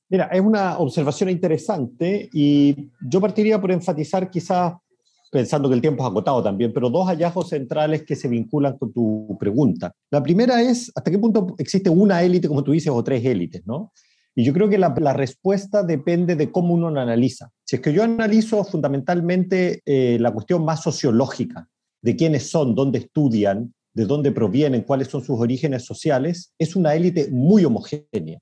Mira, 0.10 0.26
es 0.28 0.40
una 0.40 0.78
observación 0.78 1.30
interesante 1.30 2.30
y 2.32 2.90
yo 3.02 3.20
partiría 3.20 3.60
por 3.60 3.72
enfatizar 3.72 4.30
quizás, 4.30 4.74
pensando 5.32 5.70
que 5.70 5.76
el 5.76 5.82
tiempo 5.82 6.04
es 6.04 6.10
agotado 6.10 6.44
también, 6.44 6.72
pero 6.74 6.90
dos 6.90 7.08
hallazgos 7.08 7.50
centrales 7.50 8.04
que 8.04 8.16
se 8.16 8.28
vinculan 8.28 8.78
con 8.78 8.94
tu 8.94 9.38
pregunta. 9.40 9.92
La 10.12 10.24
primera 10.24 10.62
es, 10.62 10.92
¿hasta 10.96 11.12
qué 11.12 11.20
punto 11.20 11.56
existe 11.58 11.90
una 11.90 12.24
élite, 12.24 12.48
como 12.48 12.64
tú 12.64 12.72
dices, 12.72 12.92
o 12.94 13.04
tres 13.04 13.24
élites? 13.26 13.64
¿no? 13.66 13.92
Y 14.36 14.44
yo 14.44 14.54
creo 14.54 14.70
que 14.70 14.78
la, 14.78 14.94
respuesta 15.14 15.82
depende 15.82 16.36
de 16.36 16.52
cómo 16.52 16.76
uno 16.76 16.92
lo 16.92 17.02
analiza. 17.02 17.50
Si 17.66 17.76
es 17.76 17.82
que 17.82 17.92
yo 17.92 18.04
analizo 18.04 18.64
fundamentalmente 18.64 19.82
eh, 19.84 20.18
la 20.20 20.32
cuestión 20.32 20.64
más 20.64 20.84
sociológica, 20.84 21.68
de 22.04 22.16
quiénes 22.16 22.50
son, 22.50 22.76
dónde 22.76 23.00
estudian, 23.00 23.74
de 23.94 24.06
dónde 24.06 24.32
provienen, 24.32 24.84
cuáles 24.84 25.08
son 25.08 25.24
sus 25.24 25.40
orígenes 25.40 25.86
sociales, 25.86 26.54
es 26.60 26.76
una 26.76 26.94
élite 26.94 27.30
muy 27.32 27.66
homogénea. 27.66 28.40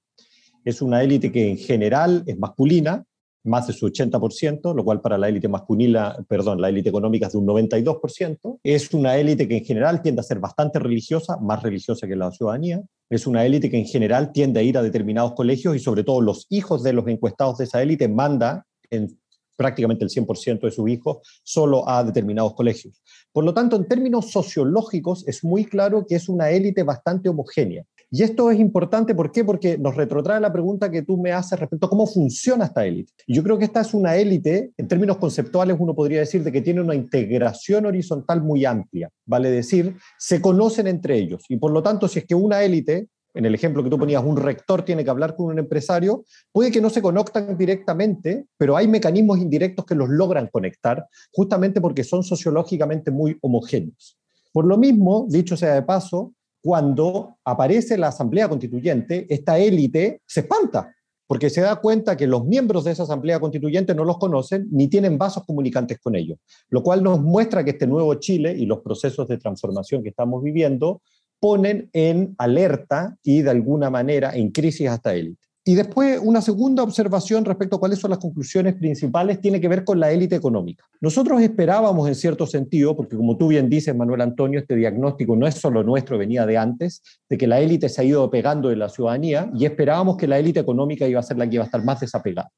Es 0.66 0.82
una 0.82 1.02
élite 1.02 1.32
que 1.32 1.52
en 1.52 1.58
general 1.58 2.24
es 2.26 2.38
masculina, 2.38 3.06
más 3.46 3.68
de 3.68 3.74
su 3.74 3.88
80%, 3.88 4.76
lo 4.76 4.84
cual 4.84 5.02
para 5.02 5.18
la 5.18 5.30
élite 5.30 5.48
masculina, 5.48 6.16
perdón, 6.28 6.60
la 6.60 6.70
élite 6.70 6.90
económica 6.90 7.28
es 7.28 7.34
de 7.34 7.40
un 7.40 7.48
92%. 7.48 8.60
Es 8.64 8.94
una 8.94 9.18
élite 9.18 9.48
que 9.48 9.58
en 9.58 9.66
general 9.66 10.02
tiende 10.02 10.22
a 10.22 10.24
ser 10.24 10.40
bastante 10.40 10.80
religiosa, 10.80 11.38
más 11.38 11.64
religiosa 11.64 12.08
que 12.08 12.16
la 12.16 12.32
ciudadanía. 12.32 12.82
Es 13.10 13.28
una 13.28 13.46
élite 13.46 13.70
que 13.70 13.78
en 13.78 13.86
general 13.86 14.32
tiende 14.32 14.60
a 14.60 14.64
ir 14.64 14.78
a 14.78 14.84
determinados 14.84 15.34
colegios 15.34 15.76
y 15.76 15.80
sobre 15.80 16.04
todo 16.04 16.22
los 16.22 16.48
hijos 16.50 16.84
de 16.84 16.94
los 16.94 17.08
encuestados 17.08 17.58
de 17.58 17.66
esa 17.66 17.82
élite 17.82 18.08
manda 18.08 18.66
en 18.90 19.18
prácticamente 19.56 20.04
el 20.04 20.10
100% 20.10 20.62
de 20.62 20.72
sus 20.72 20.90
hijos 20.90 21.18
solo 21.44 21.88
a 21.88 22.04
determinados 22.04 22.54
colegios. 22.56 23.02
Por 23.32 23.44
lo 23.44 23.54
tanto, 23.54 23.76
en 23.76 23.88
términos 23.88 24.32
sociológicos, 24.32 25.28
es 25.28 25.44
muy 25.44 25.66
claro 25.66 26.06
que 26.08 26.16
es 26.16 26.30
una 26.30 26.50
élite 26.50 26.84
bastante 26.84 27.30
homogénea. 27.30 27.86
Y 28.12 28.24
esto 28.24 28.52
es 28.52 28.60
importante, 28.60 29.16
¿por 29.16 29.32
qué? 29.32 29.44
Porque 29.44 29.78
nos 29.78 29.96
retrotrae 29.96 30.40
la 30.40 30.54
pregunta 30.54 30.92
que 30.92 31.02
tú 31.02 31.18
me 31.18 31.32
haces 31.32 31.60
respecto 31.60 31.88
a 31.88 31.90
cómo 31.90 32.06
funciona 32.06 32.66
esta 32.66 32.86
élite. 32.86 33.12
Yo 33.28 33.44
creo 33.44 33.58
que 33.58 33.66
esta 33.66 33.82
es 33.82 33.94
una 33.94 34.16
élite, 34.16 34.72
en 34.78 34.88
términos 34.88 35.18
conceptuales 35.18 35.76
uno 35.80 35.96
podría 35.96 36.20
decir 36.20 36.44
de 36.44 36.52
que 36.52 36.62
tiene 36.62 36.82
una 36.82 36.96
integración 36.96 37.86
horizontal 37.86 38.42
muy 38.42 38.66
amplia, 38.66 39.10
vale 39.26 39.50
decir, 39.50 39.96
se 40.18 40.42
conocen 40.42 40.88
entre 40.88 41.18
ellos. 41.18 41.44
Y 41.50 41.58
por 41.58 41.72
lo 41.72 41.82
tanto, 41.82 42.08
si 42.08 42.20
es 42.20 42.26
que 42.26 42.36
una 42.36 42.64
élite, 42.64 43.08
en 43.34 43.46
el 43.46 43.54
ejemplo 43.54 43.84
que 43.84 43.90
tú 43.90 44.00
ponías, 44.00 44.24
un 44.24 44.38
rector 44.38 44.84
tiene 44.84 45.04
que 45.04 45.10
hablar 45.10 45.36
con 45.36 45.48
un 45.48 45.60
empresario, 45.60 46.24
puede 46.52 46.72
que 46.72 46.82
no 46.82 46.90
se 46.90 47.02
conectan 47.02 47.58
directamente, 47.58 48.46
pero 48.58 48.78
hay 48.78 48.88
mecanismos 48.88 49.40
indirectos 49.40 49.86
que 49.86 49.96
los 49.96 50.10
logran 50.10 50.48
conectar, 50.48 51.06
justamente 51.34 51.82
porque 51.82 52.04
son 52.04 52.24
sociológicamente 52.24 53.12
muy 53.12 53.38
homogéneos. 53.42 54.18
Por 54.54 54.66
lo 54.66 54.78
mismo, 54.78 55.26
dicho 55.28 55.58
sea 55.58 55.74
de 55.74 55.82
paso, 55.82 56.34
cuando 56.66 57.38
aparece 57.46 57.96
la 57.96 58.08
Asamblea 58.08 58.50
Constituyente, 58.50 59.28
esta 59.30 59.60
élite 59.60 60.24
se 60.26 60.40
espanta, 60.40 60.92
porque 61.28 61.52
se 61.52 61.62
da 61.62 61.76
cuenta 61.76 62.18
que 62.18 62.26
los 62.26 62.44
miembros 62.44 62.86
de 62.86 62.92
esa 62.92 63.04
Asamblea 63.04 63.40
Constituyente 63.40 63.94
no 63.94 64.04
los 64.04 64.18
conocen 64.18 64.68
ni 64.72 64.88
tienen 64.88 65.20
vasos 65.20 65.44
comunicantes 65.46 66.00
con 66.00 66.16
ellos, 66.16 66.40
lo 66.70 66.82
cual 66.82 67.04
nos 67.04 67.22
muestra 67.22 67.64
que 67.64 67.70
este 67.70 67.86
nuevo 67.86 68.16
Chile 68.16 68.56
y 68.58 68.66
los 68.66 68.80
procesos 68.80 69.28
de 69.28 69.38
transformación 69.38 70.02
que 70.02 70.10
estamos 70.10 70.42
viviendo 70.42 71.04
ponen 71.40 71.88
en 71.94 72.34
alerta 72.40 73.16
y 73.22 73.44
de 73.44 73.52
alguna 73.52 73.92
manera 73.92 74.36
en 74.36 74.50
crisis 74.50 74.90
a 74.90 74.96
esta 74.96 75.14
élite. 75.14 75.45
Y 75.68 75.74
después, 75.74 76.20
una 76.22 76.44
segunda 76.44 76.84
observación 76.84 77.44
respecto 77.44 77.78
a 77.78 77.80
cuáles 77.80 77.98
son 77.98 78.12
las 78.12 78.20
conclusiones 78.20 78.76
principales 78.76 79.42
tiene 79.42 79.60
que 79.60 79.68
ver 79.68 79.84
con 79.84 80.00
la 80.00 80.12
élite 80.12 80.36
económica. 80.36 80.86
Nosotros 81.02 81.42
esperábamos, 81.42 82.08
en 82.08 82.14
cierto 82.14 82.46
sentido, 82.46 82.96
porque 82.96 83.18
como 83.18 83.36
tú 83.36 83.48
bien 83.48 83.68
dices, 83.68 83.96
Manuel 83.96 84.22
Antonio, 84.22 84.60
este 84.60 84.76
diagnóstico 84.76 85.36
no 85.36 85.48
es 85.48 85.56
solo 85.56 85.82
nuestro, 85.82 86.20
venía 86.20 86.46
de 86.46 86.56
antes, 86.56 87.02
de 87.28 87.36
que 87.36 87.48
la 87.48 87.60
élite 87.62 87.90
se 87.90 88.00
ha 88.00 88.04
ido 88.04 88.30
pegando 88.30 88.70
de 88.70 88.76
la 88.76 88.90
ciudadanía 88.90 89.50
y 89.56 89.66
esperábamos 89.66 90.18
que 90.18 90.28
la 90.28 90.38
élite 90.38 90.60
económica 90.60 91.08
iba 91.08 91.20
a 91.20 91.24
ser 91.24 91.40
la 91.40 91.50
que 91.50 91.56
iba 91.56 91.64
a 91.64 91.66
estar 91.66 91.84
más 91.84 92.00
desapegada. 92.00 92.52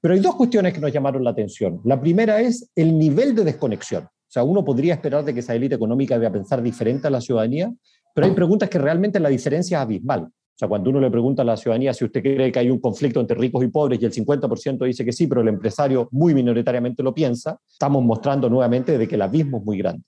Pero 0.00 0.14
hay 0.14 0.20
dos 0.20 0.34
cuestiones 0.34 0.74
que 0.74 0.80
nos 0.80 0.92
llamaron 0.92 1.22
la 1.22 1.30
atención. 1.30 1.80
La 1.84 2.00
primera 2.00 2.40
es 2.40 2.68
el 2.74 2.98
nivel 2.98 3.36
de 3.36 3.44
desconexión. 3.44 4.02
O 4.02 4.32
sea, 4.32 4.42
uno 4.42 4.64
podría 4.64 4.94
esperar 4.94 5.24
de 5.24 5.32
que 5.32 5.40
esa 5.40 5.54
élite 5.54 5.76
económica 5.76 6.16
iba 6.16 6.32
pensar 6.32 6.60
diferente 6.60 7.06
a 7.06 7.10
la 7.10 7.20
ciudadanía, 7.20 7.72
pero 8.12 8.26
hay 8.26 8.32
preguntas 8.32 8.68
que 8.68 8.78
realmente 8.78 9.20
la 9.20 9.28
diferencia 9.28 9.78
es 9.78 9.82
abismal. 9.82 10.26
Sea, 10.62 10.68
cuando 10.68 10.90
uno 10.90 11.00
le 11.00 11.10
pregunta 11.10 11.42
a 11.42 11.44
la 11.44 11.56
ciudadanía 11.56 11.92
si 11.92 12.04
usted 12.04 12.22
cree 12.22 12.52
que 12.52 12.58
hay 12.60 12.70
un 12.70 12.78
conflicto 12.78 13.18
entre 13.18 13.36
ricos 13.36 13.64
y 13.64 13.66
pobres 13.66 14.00
y 14.00 14.04
el 14.04 14.12
50% 14.12 14.86
dice 14.86 15.04
que 15.04 15.10
sí, 15.10 15.26
pero 15.26 15.40
el 15.40 15.48
empresario 15.48 16.08
muy 16.12 16.34
minoritariamente 16.34 17.02
lo 17.02 17.12
piensa, 17.12 17.58
estamos 17.68 18.04
mostrando 18.04 18.48
nuevamente 18.48 18.96
de 18.96 19.08
que 19.08 19.16
el 19.16 19.22
abismo 19.22 19.58
es 19.58 19.64
muy 19.64 19.78
grande. 19.78 20.04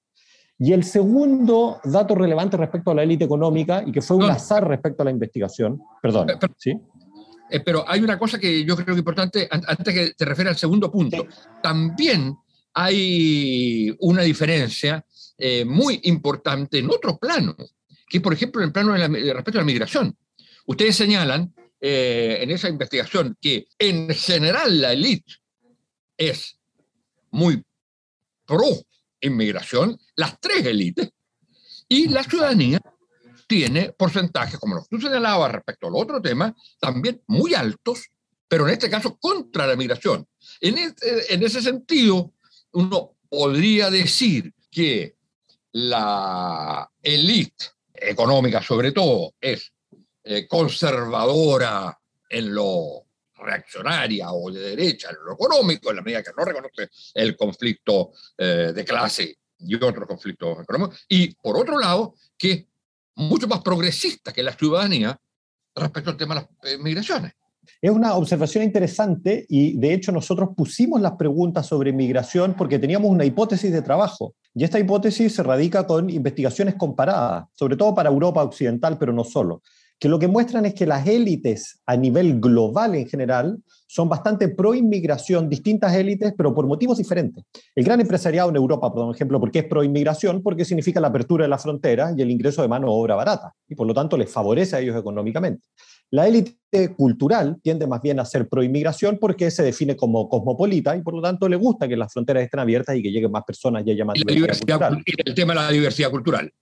Y 0.57 0.73
el 0.73 0.85
segundo 0.85 1.81
dato 1.83 2.15
relevante 2.15 2.57
respecto 2.57 2.93
a 2.93 2.95
la 2.95 3.03
élite 3.03 3.25
económica, 3.25 3.83
y 3.85 3.91
que 3.91 4.01
fue 4.01 4.17
un 4.17 4.31
azar 4.31 4.69
respecto 4.69 5.03
a 5.03 5.07
la 5.07 5.11
investigación, 5.11 5.81
perdón, 6.01 6.29
pero, 6.39 6.55
¿sí? 6.57 6.79
Eh, 7.51 7.59
pero 7.59 7.85
hay 7.89 8.01
una 8.03 8.17
cosa 8.17 8.39
que 8.39 8.65
yo 8.65 8.77
creo 8.77 8.87
que 8.87 8.93
es 8.93 8.99
importante, 8.99 9.49
antes 9.51 9.93
que 9.93 10.13
te 10.17 10.25
refieras 10.25 10.53
al 10.53 10.59
segundo 10.59 10.89
punto, 10.89 11.27
también 11.61 12.33
hay 12.75 13.93
una 13.99 14.23
diferencia 14.23 15.05
eh, 15.37 15.65
muy 15.65 15.99
importante 16.05 16.79
en 16.79 16.89
otro 16.91 17.19
plano, 17.19 17.57
que 18.09 18.21
por 18.21 18.35
ejemplo, 18.35 18.61
en 18.61 18.69
el 18.69 18.73
plano 18.73 18.93
de 18.93 19.35
respecto 19.35 19.59
a 19.59 19.63
la 19.63 19.67
migración. 19.67 20.17
Ustedes 20.67 20.97
señalan 20.97 21.55
eh, 21.81 22.39
en 22.41 22.51
esa 22.51 22.69
investigación 22.69 23.37
que 23.41 23.67
en 23.79 24.09
general 24.11 24.81
la 24.81 24.93
élite 24.93 25.35
es 26.17 26.59
muy 27.31 27.63
pro 28.47 28.87
inmigración, 29.21 29.99
las 30.17 30.39
tres 30.41 30.65
élites, 30.67 31.11
y 31.89 32.09
la 32.09 32.25
ciudadanía 32.25 32.81
tiene 33.47 33.93
porcentajes, 33.93 34.59
como 34.59 34.77
los 34.77 34.89
que 34.89 34.97
tú 34.97 35.03
señalabas 35.03 35.53
respecto 35.53 35.89
al 35.89 35.95
otro 35.97 36.21
tema, 36.21 36.55
también 36.81 37.23
muy 37.27 37.55
altos, 37.55 38.09
pero 38.49 38.67
en 38.67 38.75
este 38.75 38.91
caso 38.91 39.19
contra 39.19 39.67
la 39.67 39.77
migración. 39.77 40.27
En, 40.61 40.79
este, 40.79 41.35
en 41.35 41.43
ese 41.43 41.61
sentido, 41.61 42.33
uno 42.73 43.17
podría 43.29 43.91
decir 43.91 44.53
que 44.71 45.17
la 45.73 46.91
élite 47.03 47.67
económica 47.95 48.63
sobre 48.63 48.93
todo 48.93 49.35
es 49.41 49.74
eh, 50.25 50.49
conservadora 50.49 51.99
en 52.29 52.55
lo 52.55 53.05
reaccionaria 53.37 54.33
o 54.33 54.51
de 54.51 54.61
derecha 54.61 55.11
en 55.11 55.17
lo 55.25 55.35
económico, 55.35 55.91
en 55.91 55.97
la 55.97 56.03
medida 56.03 56.23
que 56.23 56.31
no 56.37 56.45
reconoce 56.45 56.89
el 57.13 57.37
conflicto 57.37 58.13
eh, 58.39 58.73
de 58.75 58.85
clase 58.85 59.39
y 59.59 59.75
otros 59.75 60.07
conflictos 60.07 60.63
económicos, 60.63 61.05
y 61.09 61.35
por 61.35 61.59
otro 61.59 61.79
lado, 61.79 62.15
que 62.37 62.53
es 62.53 62.65
mucho 63.17 63.47
más 63.47 63.61
progresista 63.61 64.33
que 64.33 64.43
la 64.43 64.53
ciudadanía 64.53 65.19
respecto 65.75 66.11
al 66.11 66.17
tema 66.17 66.35
de 66.35 66.41
las 66.41 66.73
eh, 66.73 66.79
migraciones. 66.79 67.33
Es 67.81 67.91
una 67.91 68.15
observación 68.15 68.65
interesante 68.65 69.47
y 69.49 69.79
de 69.79 69.95
hecho 69.95 70.13
nosotros 70.13 70.51
pusimos 70.57 71.01
las 71.01 71.13
preguntas 71.13 71.67
sobre 71.67 71.93
migración 71.93 72.55
porque 72.55 72.79
teníamos 72.79 73.11
una 73.11 73.25
hipótesis 73.25 73.73
de 73.73 73.83
trabajo 73.83 74.35
y 74.55 74.65
esta 74.65 74.79
hipótesis 74.79 75.35
se 75.35 75.43
radica 75.43 75.87
con 75.87 76.11
investigaciones 76.11 76.75
comparadas, 76.75 77.47
sobre 77.55 77.77
todo 77.77 77.95
para 77.95 78.11
Europa 78.11 78.43
Occidental, 78.43 78.99
pero 78.99 79.13
no 79.13 79.25
solo 79.25 79.63
que 80.05 80.09
lo 80.11 80.19
que 80.19 80.29
muestran 80.29 80.67
es 80.67 80.75
que 80.75 80.85
las 80.85 81.07
élites 81.07 81.81
a 81.87 81.97
nivel 81.97 82.39
global 82.39 82.95
en 82.95 83.09
general 83.09 83.57
son 83.87 84.07
bastante 84.07 84.51
pro 84.51 84.75
inmigración, 84.75 85.49
distintas 85.49 85.95
élites, 85.95 86.35
pero 86.37 86.55
por 86.55 86.67
motivos 86.67 86.99
diferentes. 86.99 87.43
El 87.75 87.85
gran 87.85 88.03
empresariado 88.03 88.51
en 88.51 88.57
Europa, 88.57 88.93
por 88.93 89.15
ejemplo, 89.15 89.41
¿por 89.41 89.51
qué 89.51 89.61
es 89.61 89.65
pro 89.65 89.83
inmigración? 89.83 90.43
Porque 90.43 90.67
significa 90.67 91.01
la 91.01 91.09
apertura 91.09 91.45
de 91.45 91.49
la 91.49 91.57
frontera 91.57 92.13
y 92.15 92.21
el 92.21 92.31
ingreso 92.31 92.61
de 92.61 92.69
mano 92.69 92.89
de 92.89 92.93
obra 92.93 93.15
barata, 93.15 93.55
y 93.67 93.75
por 93.75 93.87
lo 93.87 93.95
tanto 93.95 94.19
les 94.19 94.31
favorece 94.31 94.77
a 94.77 94.81
ellos 94.81 94.95
económicamente. 94.95 95.67
La 96.11 96.29
élite 96.29 96.95
cultural 96.95 97.57
tiende 97.63 97.87
más 97.87 98.03
bien 98.03 98.21
a 98.21 98.27
ser 98.27 98.47
pro 98.47 98.63
inmigración 98.63 99.17
porque 99.19 99.51
se 99.51 99.63
define 99.63 99.97
como 99.97 100.29
cosmopolita 100.29 100.95
y 100.95 101.01
por 101.01 101.15
lo 101.15 101.23
tanto 101.23 101.49
le 101.49 101.57
gusta 101.57 101.89
que 101.89 101.97
las 101.97 102.13
fronteras 102.13 102.45
estén 102.45 102.61
abiertas 102.61 102.95
y 102.95 103.03
que 103.03 103.11
lleguen 103.11 103.31
más 103.31 103.45
personas 103.45 103.85
y 103.87 103.93
haya 103.93 104.05
más 104.05 104.17
diversidad, 104.23 104.93
El 105.25 105.35
tema 105.35 105.55
de 105.55 105.61
la 105.61 105.71
diversidad 105.71 106.11
cultural. 106.11 106.53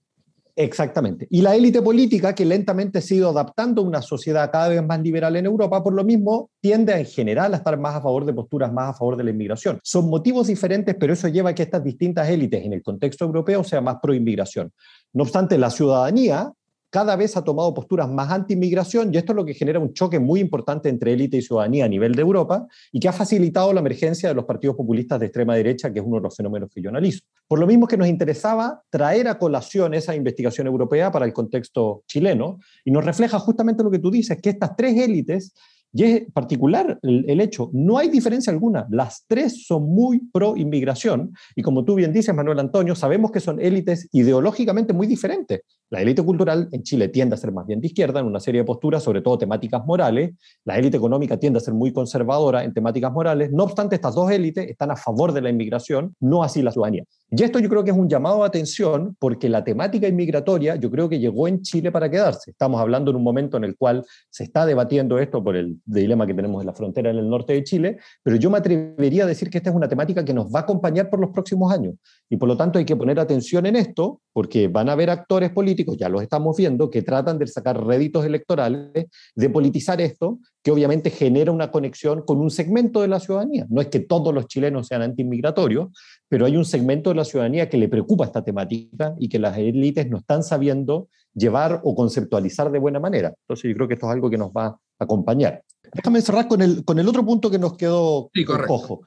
Exactamente. 0.55 1.27
Y 1.31 1.41
la 1.41 1.57
élite 1.57 1.81
política, 1.81 2.35
que 2.35 2.45
lentamente 2.45 2.99
ha 2.99 3.15
ido 3.15 3.31
adaptando 3.31 3.81
a 3.81 3.85
una 3.87 4.03
sociedad 4.03 4.51
cada 4.51 4.69
vez 4.69 4.83
más 4.85 5.01
liberal 5.01 5.35
en 5.37 5.47
Europa, 5.47 5.83
por 5.83 5.95
lo 5.95 6.05
mismo 6.05 6.51
tiende 6.61 6.93
en 6.93 7.07
general 7.07 7.55
a 7.55 7.57
estar 7.57 7.79
más 7.79 7.95
a 7.95 8.03
favor 8.03 8.27
de 8.27 8.35
posturas 8.35 8.71
más 8.71 8.91
a 8.91 8.93
favor 8.93 9.17
de 9.17 9.25
la 9.25 9.31
inmigración. 9.31 9.81
Son 9.83 10.11
motivos 10.11 10.49
diferentes, 10.49 10.95
pero 10.99 11.15
eso 11.15 11.29
lleva 11.29 11.51
a 11.51 11.55
que 11.55 11.63
estas 11.63 11.83
distintas 11.83 12.29
élites 12.29 12.65
en 12.65 12.75
el 12.75 12.83
contexto 12.83 13.25
europeo 13.25 13.65
sean 13.65 13.85
más 13.85 13.97
pro 14.03 14.13
inmigración. 14.13 14.71
No 15.15 15.23
obstante, 15.23 15.57
la 15.57 15.71
ciudadanía 15.71 16.53
cada 16.93 17.17
vez 17.17 17.39
ha 17.39 17.43
tomado 17.43 17.73
posturas 17.73 18.07
más 18.07 18.31
anti-inmigración 18.31 19.13
y 19.13 19.17
esto 19.17 19.33
es 19.33 19.37
lo 19.37 19.47
que 19.47 19.55
genera 19.55 19.79
un 19.79 19.95
choque 19.95 20.21
muy 20.21 20.41
importante 20.41 20.91
entre 20.91 21.15
élite 21.15 21.39
y 21.39 21.43
ciudadanía 21.43 21.87
a 21.87 21.89
nivel 21.89 22.15
de 22.15 22.21
Europa 22.21 22.67
y 22.93 23.01
que 23.01 23.09
ha 23.09 23.15
facilitado 23.15 23.73
la 23.73 23.81
emergencia 23.81 24.29
de 24.29 24.35
los 24.35 24.45
partidos 24.45 24.77
populistas 24.77 25.19
de 25.19 25.27
extrema 25.27 25.57
derecha, 25.57 25.91
que 25.91 26.01
es 26.01 26.05
uno 26.05 26.17
de 26.17 26.23
los 26.25 26.37
fenómenos 26.37 26.69
que 26.69 26.83
yo 26.83 26.91
analizo. 26.91 27.21
Por 27.49 27.59
lo 27.59 27.67
mismo 27.67 27.87
que 27.87 27.97
nos 27.97 28.09
interesaba 28.09 28.83
traer 28.91 29.27
a 29.29 29.39
colación 29.39 29.95
esa 29.95 30.15
investigación 30.15 30.67
europea 30.67 31.11
para 31.11 31.25
el 31.25 31.33
contexto 31.33 32.03
chileno 32.07 32.59
y 32.85 32.91
nos 32.91 33.07
refleja 33.07 33.39
justamente 33.39 33.83
lo 33.83 33.91
que 33.91 33.99
tú 33.99 34.11
dices, 34.11 34.39
que 34.43 34.51
estas 34.51 34.77
tres 34.77 34.95
élites 34.99 35.55
y 35.95 36.05
es 36.05 36.33
particular 36.33 36.99
el, 37.03 37.41
hecho, 37.41 37.71
no 37.75 37.99
hay 37.99 38.09
diferencia 38.09 38.53
alguna, 38.53 38.87
las 38.91 39.25
tres 39.27 39.67
son 39.67 39.85
muy 39.95 40.21
pro 40.33 40.57
inmigración 40.57 41.35
y 41.55 41.63
como 41.63 41.85
tú 41.85 41.95
bien 41.95 42.13
dices, 42.13 42.35
Manuel 42.35 42.61
Antonio, 42.61 42.95
sabemos 42.95 43.31
que 43.31 43.41
son 43.41 43.61
élites 43.61 44.09
ideológicamente 44.13 44.95
muy 44.95 45.07
diferentes. 45.07 45.61
La 45.93 46.01
élite 46.01 46.23
cultural 46.23 46.71
en 46.73 46.83
Chile 46.83 47.09
tiende 47.09 47.35
a 47.35 47.37
ser 47.37 47.53
más 47.53 47.67
bien 47.67 47.79
de 47.79 47.87
izquierda 47.87 48.19
en 48.19 48.25
una 48.25 48.41
serie 48.41 48.63
de 48.63 48.65
posturas, 48.65 49.03
sobre 49.03 49.21
todo 49.21 49.37
temáticas 49.37 49.85
morales. 49.85 50.31
La 50.65 50.79
élite 50.79 50.97
económica 50.97 51.37
tiende 51.37 51.59
a 51.59 51.61
ser 51.61 51.75
muy 51.75 51.93
conservadora 51.93 52.65
en 52.65 52.73
temáticas 52.73 53.13
morales. 53.13 53.51
No 53.53 53.65
obstante, 53.65 53.97
estas 53.97 54.15
dos 54.15 54.31
élites 54.31 54.71
están 54.71 54.91
a 54.91 54.97
favor 54.97 55.35
de 55.35 55.43
la 55.43 55.51
inmigración, 55.51 56.17
no 56.19 56.43
así 56.43 56.63
la 56.63 56.71
ciudadanía. 56.71 57.05
Y 57.31 57.43
esto 57.43 57.59
yo 57.59 57.69
creo 57.69 57.85
que 57.85 57.91
es 57.91 57.97
un 57.97 58.09
llamado 58.09 58.39
de 58.39 58.47
atención 58.47 59.17
porque 59.19 59.51
la 59.51 59.65
temática 59.65 60.09
inmigratoria 60.09 60.77
yo 60.77 60.91
creo 60.91 61.11
que 61.11 61.19
llegó 61.19 61.47
en 61.47 61.61
Chile 61.61 61.93
para 61.93 62.11
quedarse. 62.11 62.53
Estamos 62.53 62.81
hablando 62.81 63.11
en 63.11 63.19
un 63.19 63.23
momento 63.23 63.59
en 63.59 63.65
el 63.65 63.77
cual 63.77 64.03
se 64.31 64.45
está 64.45 64.65
debatiendo 64.65 65.19
esto 65.19 65.45
por 65.45 65.57
el 65.57 65.79
dilema 65.85 66.27
que 66.27 66.33
tenemos 66.33 66.63
en 66.63 66.69
la 66.69 66.73
frontera 66.73 67.11
en 67.11 67.19
el 67.19 67.29
norte 67.29 67.53
de 67.53 67.65
Chile, 67.65 67.99
pero 68.23 68.37
yo 68.37 68.49
me 68.51 68.57
atrevería 68.57 69.25
a 69.25 69.27
decir 69.27 69.51
que 69.51 69.59
esta 69.59 69.69
es 69.69 69.77
una 69.77 69.89
temática 69.89 70.25
que 70.25 70.33
nos 70.33 70.47
va 70.47 70.61
a 70.61 70.63
acompañar 70.63 71.11
por 71.11 71.21
los 71.21 71.31
próximos 71.31 71.71
años. 71.71 71.97
Y 72.31 72.37
por 72.39 72.49
lo 72.49 72.57
tanto 72.57 72.79
hay 72.79 72.87
que 72.87 72.97
poner 72.97 73.21
atención 73.21 73.67
en 73.67 73.77
esto 73.77 74.23
porque 74.33 74.69
van 74.69 74.89
a 74.89 74.93
haber 74.93 75.11
actores 75.11 75.51
políticos, 75.51 75.82
ya 75.97 76.09
los 76.09 76.23
estamos 76.23 76.57
viendo, 76.57 76.91
que 76.91 77.03
tratan 77.03 77.39
de 77.39 77.47
sacar 77.47 77.85
réditos 77.85 78.25
electorales, 78.25 79.07
de 79.35 79.51
politizar 79.51 80.01
esto, 80.01 80.39
que 80.63 80.71
obviamente 80.71 81.11
genera 81.11 81.53
una 81.53 81.71
conexión 81.71 82.23
con 82.23 82.41
un 82.41 82.51
segmento 82.51 83.03
de 83.03 83.09
la 83.09 83.21
ciudadanía. 83.21 83.67
No 83.69 83.81
es 83.81 83.89
que 83.89 84.01
todos 84.01 84.33
los 84.33 84.47
chilenos 84.47 84.87
sean 84.87 85.03
antiinmigratorios, 85.03 85.89
pero 86.29 86.47
hay 86.47 86.57
un 86.57 86.65
segmento 86.65 87.11
de 87.11 87.17
la 87.17 87.25
ciudadanía 87.25 87.69
que 87.69 87.77
le 87.77 87.89
preocupa 87.89 88.25
esta 88.25 88.43
temática 88.43 89.15
y 89.19 89.29
que 89.29 89.39
las 89.39 89.59
élites 89.59 90.09
no 90.09 90.19
están 90.19 90.43
sabiendo 90.43 91.09
llevar 91.35 91.81
o 91.85 91.95
conceptualizar 91.95 92.71
de 92.71 92.79
buena 92.79 93.01
manera. 93.01 93.35
Entonces 93.43 93.71
yo 93.71 93.75
creo 93.75 93.89
que 93.89 93.95
esto 93.95 94.07
es 94.07 94.13
algo 94.13 94.31
que 94.31 94.39
nos 94.39 94.51
va 94.51 94.67
a 94.67 94.79
acompañar. 94.99 95.63
Déjame 95.95 96.21
cerrar 96.23 96.49
con 96.49 96.63
el, 96.63 96.85
con 96.85 96.99
el 96.99 97.09
otro 97.09 97.25
punto 97.25 97.51
que 97.51 97.59
nos 97.59 97.77
quedó 97.77 98.31
sí, 98.33 98.45
cojo, 98.45 99.03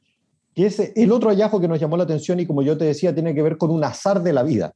que 0.53 0.67
es 0.67 0.91
el 0.95 1.11
otro 1.11 1.29
hallazgo 1.29 1.59
que 1.59 1.67
nos 1.67 1.79
llamó 1.79 1.97
la 1.97 2.03
atención 2.03 2.39
y 2.39 2.45
como 2.45 2.61
yo 2.61 2.77
te 2.77 2.85
decía, 2.85 3.13
tiene 3.13 3.33
que 3.33 3.41
ver 3.41 3.57
con 3.57 3.71
un 3.71 3.83
azar 3.83 4.21
de 4.21 4.33
la 4.33 4.43
vida. 4.43 4.73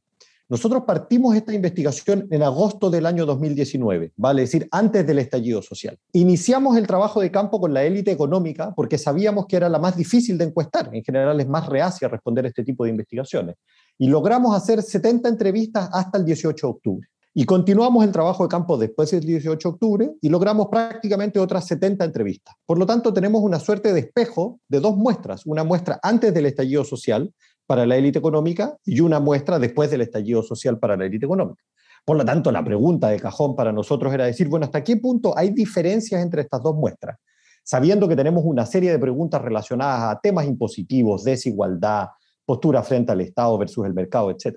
Nosotros 0.50 0.82
partimos 0.84 1.36
esta 1.36 1.54
investigación 1.54 2.26
en 2.28 2.42
agosto 2.42 2.90
del 2.90 3.06
año 3.06 3.24
2019, 3.24 4.14
vale 4.16 4.42
decir, 4.42 4.66
antes 4.72 5.06
del 5.06 5.20
estallido 5.20 5.62
social. 5.62 5.96
Iniciamos 6.12 6.76
el 6.76 6.88
trabajo 6.88 7.20
de 7.20 7.30
campo 7.30 7.60
con 7.60 7.72
la 7.72 7.84
élite 7.84 8.10
económica 8.10 8.74
porque 8.74 8.98
sabíamos 8.98 9.46
que 9.46 9.54
era 9.54 9.68
la 9.68 9.78
más 9.78 9.96
difícil 9.96 10.36
de 10.36 10.46
encuestar. 10.46 10.90
En 10.92 11.04
general 11.04 11.40
es 11.40 11.46
más 11.46 11.68
reacia 11.68 12.08
a 12.08 12.10
responder 12.10 12.46
este 12.46 12.64
tipo 12.64 12.82
de 12.82 12.90
investigaciones. 12.90 13.54
Y 13.96 14.08
logramos 14.08 14.56
hacer 14.56 14.82
70 14.82 15.28
entrevistas 15.28 15.88
hasta 15.92 16.18
el 16.18 16.24
18 16.24 16.66
de 16.66 16.70
octubre. 16.72 17.08
Y 17.32 17.44
continuamos 17.44 18.04
el 18.04 18.10
trabajo 18.10 18.42
de 18.42 18.48
campo 18.48 18.76
después 18.76 19.12
del 19.12 19.24
18 19.24 19.68
de 19.68 19.72
octubre 19.72 20.10
y 20.20 20.28
logramos 20.30 20.66
prácticamente 20.66 21.38
otras 21.38 21.64
70 21.68 22.04
entrevistas. 22.04 22.56
Por 22.66 22.76
lo 22.76 22.86
tanto, 22.86 23.14
tenemos 23.14 23.40
una 23.40 23.60
suerte 23.60 23.92
de 23.92 24.00
espejo 24.00 24.58
de 24.68 24.80
dos 24.80 24.96
muestras. 24.96 25.46
Una 25.46 25.62
muestra 25.62 26.00
antes 26.02 26.34
del 26.34 26.46
estallido 26.46 26.82
social, 26.82 27.32
para 27.70 27.86
la 27.86 27.96
élite 27.96 28.18
económica 28.18 28.76
y 28.84 28.98
una 28.98 29.20
muestra 29.20 29.60
después 29.60 29.92
del 29.92 30.00
estallido 30.00 30.42
social 30.42 30.80
para 30.80 30.96
la 30.96 31.06
élite 31.06 31.26
económica. 31.26 31.62
Por 32.04 32.16
lo 32.16 32.24
tanto, 32.24 32.50
la 32.50 32.64
pregunta 32.64 33.10
de 33.10 33.20
cajón 33.20 33.54
para 33.54 33.70
nosotros 33.70 34.12
era 34.12 34.26
decir, 34.26 34.48
bueno, 34.48 34.66
¿hasta 34.66 34.82
qué 34.82 34.96
punto 34.96 35.38
hay 35.38 35.50
diferencias 35.50 36.20
entre 36.20 36.42
estas 36.42 36.64
dos 36.64 36.74
muestras? 36.74 37.16
Sabiendo 37.62 38.08
que 38.08 38.16
tenemos 38.16 38.42
una 38.44 38.66
serie 38.66 38.90
de 38.90 38.98
preguntas 38.98 39.40
relacionadas 39.40 40.16
a 40.16 40.20
temas 40.20 40.46
impositivos, 40.46 41.22
desigualdad, 41.22 42.08
postura 42.44 42.82
frente 42.82 43.12
al 43.12 43.20
Estado 43.20 43.56
versus 43.56 43.86
el 43.86 43.94
mercado, 43.94 44.32
etc. 44.32 44.56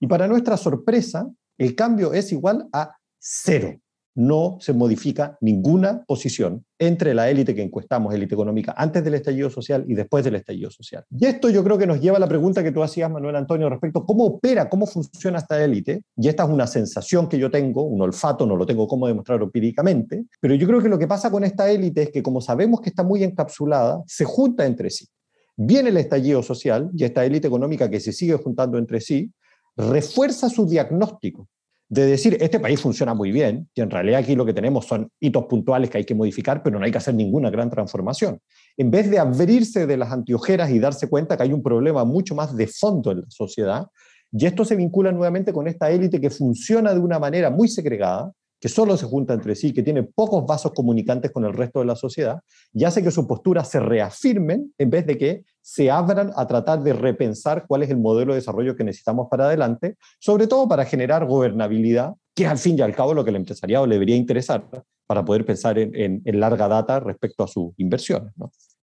Y 0.00 0.06
para 0.06 0.26
nuestra 0.26 0.56
sorpresa, 0.56 1.28
el 1.58 1.74
cambio 1.74 2.14
es 2.14 2.32
igual 2.32 2.66
a 2.72 2.96
cero 3.18 3.78
no 4.14 4.58
se 4.60 4.72
modifica 4.72 5.36
ninguna 5.40 6.04
posición 6.06 6.64
entre 6.78 7.14
la 7.14 7.28
élite 7.30 7.54
que 7.54 7.62
encuestamos, 7.62 8.14
élite 8.14 8.34
económica, 8.34 8.74
antes 8.76 9.02
del 9.02 9.14
estallido 9.14 9.50
social 9.50 9.84
y 9.88 9.94
después 9.94 10.24
del 10.24 10.36
estallido 10.36 10.70
social. 10.70 11.04
Y 11.10 11.26
esto 11.26 11.50
yo 11.50 11.64
creo 11.64 11.78
que 11.78 11.86
nos 11.86 12.00
lleva 12.00 12.18
a 12.18 12.20
la 12.20 12.28
pregunta 12.28 12.62
que 12.62 12.72
tú 12.72 12.82
hacías, 12.82 13.10
Manuel 13.10 13.36
Antonio, 13.36 13.68
respecto 13.68 14.00
a 14.00 14.06
cómo 14.06 14.24
opera, 14.24 14.68
cómo 14.68 14.86
funciona 14.86 15.38
esta 15.38 15.62
élite. 15.62 16.02
Y 16.16 16.28
esta 16.28 16.44
es 16.44 16.50
una 16.50 16.66
sensación 16.66 17.28
que 17.28 17.38
yo 17.38 17.50
tengo, 17.50 17.82
un 17.82 18.00
olfato, 18.02 18.46
no 18.46 18.56
lo 18.56 18.66
tengo 18.66 18.86
cómo 18.86 19.06
demostrar 19.06 19.42
empíricamente, 19.42 20.24
pero 20.40 20.54
yo 20.54 20.66
creo 20.66 20.80
que 20.80 20.88
lo 20.88 20.98
que 20.98 21.08
pasa 21.08 21.30
con 21.30 21.44
esta 21.44 21.70
élite 21.70 22.02
es 22.02 22.10
que 22.10 22.22
como 22.22 22.40
sabemos 22.40 22.80
que 22.80 22.90
está 22.90 23.02
muy 23.02 23.24
encapsulada, 23.24 24.02
se 24.06 24.24
junta 24.24 24.66
entre 24.66 24.90
sí. 24.90 25.08
Viene 25.56 25.90
el 25.90 25.96
estallido 25.96 26.42
social 26.42 26.90
y 26.94 27.04
esta 27.04 27.24
élite 27.24 27.46
económica 27.46 27.88
que 27.88 28.00
se 28.00 28.12
sigue 28.12 28.34
juntando 28.34 28.78
entre 28.78 29.00
sí, 29.00 29.32
refuerza 29.76 30.48
su 30.48 30.66
diagnóstico 30.66 31.48
de 31.94 32.06
decir, 32.06 32.36
este 32.40 32.58
país 32.58 32.80
funciona 32.80 33.14
muy 33.14 33.30
bien, 33.30 33.68
y 33.74 33.80
en 33.80 33.90
realidad 33.90 34.20
aquí 34.20 34.34
lo 34.34 34.44
que 34.44 34.52
tenemos 34.52 34.86
son 34.86 35.08
hitos 35.20 35.44
puntuales 35.46 35.88
que 35.90 35.98
hay 35.98 36.04
que 36.04 36.14
modificar, 36.14 36.62
pero 36.62 36.78
no 36.78 36.84
hay 36.84 36.90
que 36.90 36.98
hacer 36.98 37.14
ninguna 37.14 37.50
gran 37.50 37.70
transformación. 37.70 38.40
En 38.76 38.90
vez 38.90 39.10
de 39.10 39.18
abrirse 39.18 39.86
de 39.86 39.96
las 39.96 40.10
antiojeras 40.10 40.70
y 40.70 40.78
darse 40.78 41.08
cuenta 41.08 41.36
que 41.36 41.44
hay 41.44 41.52
un 41.52 41.62
problema 41.62 42.04
mucho 42.04 42.34
más 42.34 42.56
de 42.56 42.66
fondo 42.66 43.12
en 43.12 43.20
la 43.20 43.30
sociedad, 43.30 43.86
y 44.32 44.46
esto 44.46 44.64
se 44.64 44.74
vincula 44.74 45.12
nuevamente 45.12 45.52
con 45.52 45.68
esta 45.68 45.90
élite 45.90 46.20
que 46.20 46.30
funciona 46.30 46.92
de 46.92 46.98
una 46.98 47.20
manera 47.20 47.50
muy 47.50 47.68
segregada, 47.68 48.32
que 48.64 48.70
solo 48.70 48.96
se 48.96 49.04
junta 49.04 49.34
entre 49.34 49.54
sí, 49.56 49.74
que 49.74 49.82
tiene 49.82 50.04
pocos 50.04 50.46
vasos 50.46 50.72
comunicantes 50.72 51.30
con 51.30 51.44
el 51.44 51.52
resto 51.52 51.80
de 51.80 51.84
la 51.84 51.96
sociedad, 51.96 52.40
y 52.72 52.84
hace 52.84 53.02
que 53.02 53.10
sus 53.10 53.26
posturas 53.26 53.68
se 53.68 53.78
reafirmen 53.78 54.72
en 54.78 54.88
vez 54.88 55.06
de 55.06 55.18
que 55.18 55.44
se 55.60 55.90
abran 55.90 56.32
a 56.34 56.46
tratar 56.46 56.82
de 56.82 56.94
repensar 56.94 57.66
cuál 57.68 57.82
es 57.82 57.90
el 57.90 57.98
modelo 57.98 58.32
de 58.32 58.38
desarrollo 58.38 58.74
que 58.74 58.82
necesitamos 58.82 59.28
para 59.30 59.48
adelante, 59.48 59.98
sobre 60.18 60.46
todo 60.46 60.66
para 60.66 60.86
generar 60.86 61.26
gobernabilidad, 61.26 62.14
que 62.34 62.46
al 62.46 62.56
fin 62.56 62.78
y 62.78 62.80
al 62.80 62.94
cabo 62.94 63.12
lo 63.12 63.22
que 63.22 63.28
el 63.28 63.36
empresariado 63.36 63.86
le 63.86 63.96
debería 63.96 64.16
interesar 64.16 64.66
para 65.06 65.22
poder 65.26 65.44
pensar 65.44 65.78
en, 65.78 66.22
larga 66.24 66.66
data 66.66 67.00
respecto 67.00 67.44
a 67.44 67.48
sus 67.48 67.74
inversiones. 67.76 68.32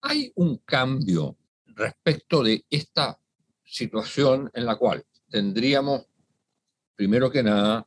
Hay 0.02 0.32
un 0.38 0.58
cambio 0.66 1.38
respecto 1.68 2.42
de 2.42 2.66
esta 2.72 3.20
situación 3.63 4.50
en 4.56 4.66
la 4.66 4.76
cual 4.76 5.04
tendríamos, 5.30 6.08
primero 6.96 7.30
que 7.30 7.44
nada, 7.44 7.86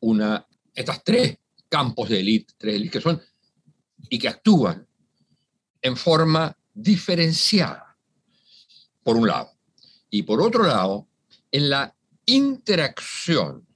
una 0.00 0.46
estas 0.74 1.02
tres 1.04 1.38
campos 1.68 2.08
de 2.08 2.20
élite, 2.20 2.54
tres 2.56 2.74
élites 2.74 2.92
que 2.92 3.00
son 3.00 3.22
y 4.08 4.18
que 4.18 4.28
actúan 4.28 4.86
en 5.82 5.96
forma 5.96 6.56
diferenciada, 6.74 7.96
por 9.02 9.16
un 9.16 9.28
lado. 9.28 9.52
Y 10.10 10.22
por 10.22 10.40
otro 10.40 10.64
lado, 10.64 11.08
en 11.50 11.70
la 11.70 11.94
interacción 12.26 13.66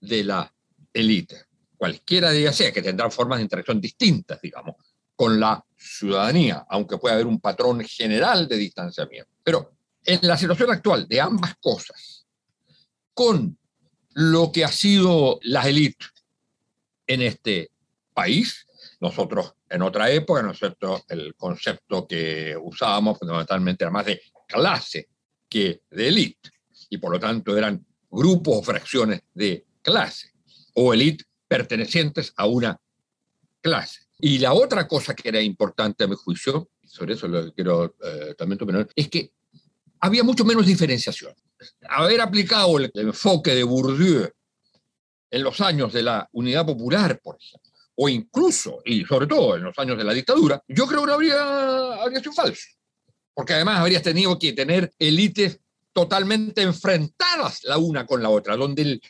de 0.00 0.24
la 0.24 0.54
élite, 0.92 1.46
cualquiera 1.76 2.30
de 2.30 2.40
ellas 2.40 2.56
sea, 2.56 2.72
que 2.72 2.82
tendrán 2.82 3.10
formas 3.10 3.38
de 3.38 3.44
interacción 3.44 3.80
distintas, 3.80 4.40
digamos, 4.40 4.76
con 5.16 5.38
la 5.38 5.64
ciudadanía, 5.76 6.64
aunque 6.68 6.98
pueda 6.98 7.14
haber 7.14 7.26
un 7.26 7.40
patrón 7.40 7.84
general 7.84 8.48
de 8.48 8.56
distanciamiento. 8.56 9.30
Pero 9.42 9.72
en 10.04 10.20
la 10.22 10.36
situación 10.36 10.70
actual 10.70 11.06
de 11.06 11.20
ambas 11.20 11.56
cosas, 11.60 12.26
con 13.12 13.58
lo 14.12 14.50
que 14.52 14.64
ha 14.64 14.72
sido 14.72 15.38
la 15.42 15.68
élite 15.68 16.06
en 17.06 17.22
este 17.22 17.70
país. 18.12 18.66
Nosotros 19.00 19.54
en 19.68 19.82
otra 19.82 20.10
época, 20.10 20.42
¿no 20.42 20.50
es 20.50 20.58
cierto?, 20.58 21.04
el 21.08 21.34
concepto 21.36 22.06
que 22.06 22.56
usábamos 22.60 23.18
fundamentalmente 23.18 23.84
era 23.84 23.90
más 23.90 24.06
de 24.06 24.20
clase 24.46 25.08
que 25.48 25.82
de 25.90 26.08
élite, 26.08 26.50
y 26.88 26.98
por 26.98 27.12
lo 27.12 27.20
tanto 27.20 27.56
eran 27.56 27.84
grupos 28.10 28.58
o 28.58 28.62
fracciones 28.62 29.22
de 29.32 29.64
clase, 29.82 30.32
o 30.74 30.92
élite 30.92 31.24
pertenecientes 31.46 32.32
a 32.36 32.46
una 32.46 32.80
clase. 33.60 34.00
Y 34.18 34.38
la 34.38 34.52
otra 34.52 34.86
cosa 34.86 35.14
que 35.14 35.28
era 35.28 35.40
importante 35.40 36.04
a 36.04 36.08
mi 36.08 36.16
juicio, 36.16 36.70
sobre 36.84 37.14
eso 37.14 37.28
lo 37.28 37.52
quiero 37.52 37.96
eh, 38.02 38.34
también 38.36 38.62
opinar, 38.62 38.88
es 38.94 39.08
que 39.08 39.32
había 40.00 40.24
mucho 40.24 40.44
menos 40.44 40.66
diferenciación 40.66 41.34
haber 41.88 42.20
aplicado 42.20 42.78
el 42.78 42.90
enfoque 42.94 43.54
de 43.54 43.62
Bourdieu 43.62 44.28
en 45.30 45.42
los 45.42 45.60
años 45.60 45.92
de 45.92 46.02
la 46.02 46.28
unidad 46.32 46.66
popular, 46.66 47.20
por 47.22 47.36
ejemplo, 47.40 47.70
o 47.96 48.08
incluso, 48.08 48.80
y 48.84 49.04
sobre 49.04 49.26
todo 49.26 49.56
en 49.56 49.62
los 49.62 49.78
años 49.78 49.96
de 49.98 50.04
la 50.04 50.12
dictadura, 50.12 50.62
yo 50.68 50.86
creo 50.86 51.04
que 51.04 51.12
habría, 51.12 51.94
habría 52.02 52.20
sido 52.20 52.32
falso. 52.32 52.66
Porque 53.34 53.54
además 53.54 53.78
habrías 53.80 54.02
tenido 54.02 54.38
que 54.38 54.52
tener 54.52 54.92
élites 54.98 55.60
totalmente 55.92 56.62
enfrentadas 56.62 57.62
la 57.64 57.78
una 57.78 58.06
con 58.06 58.22
la 58.22 58.30
otra, 58.30 58.56
donde 58.56 58.82
el 58.82 59.02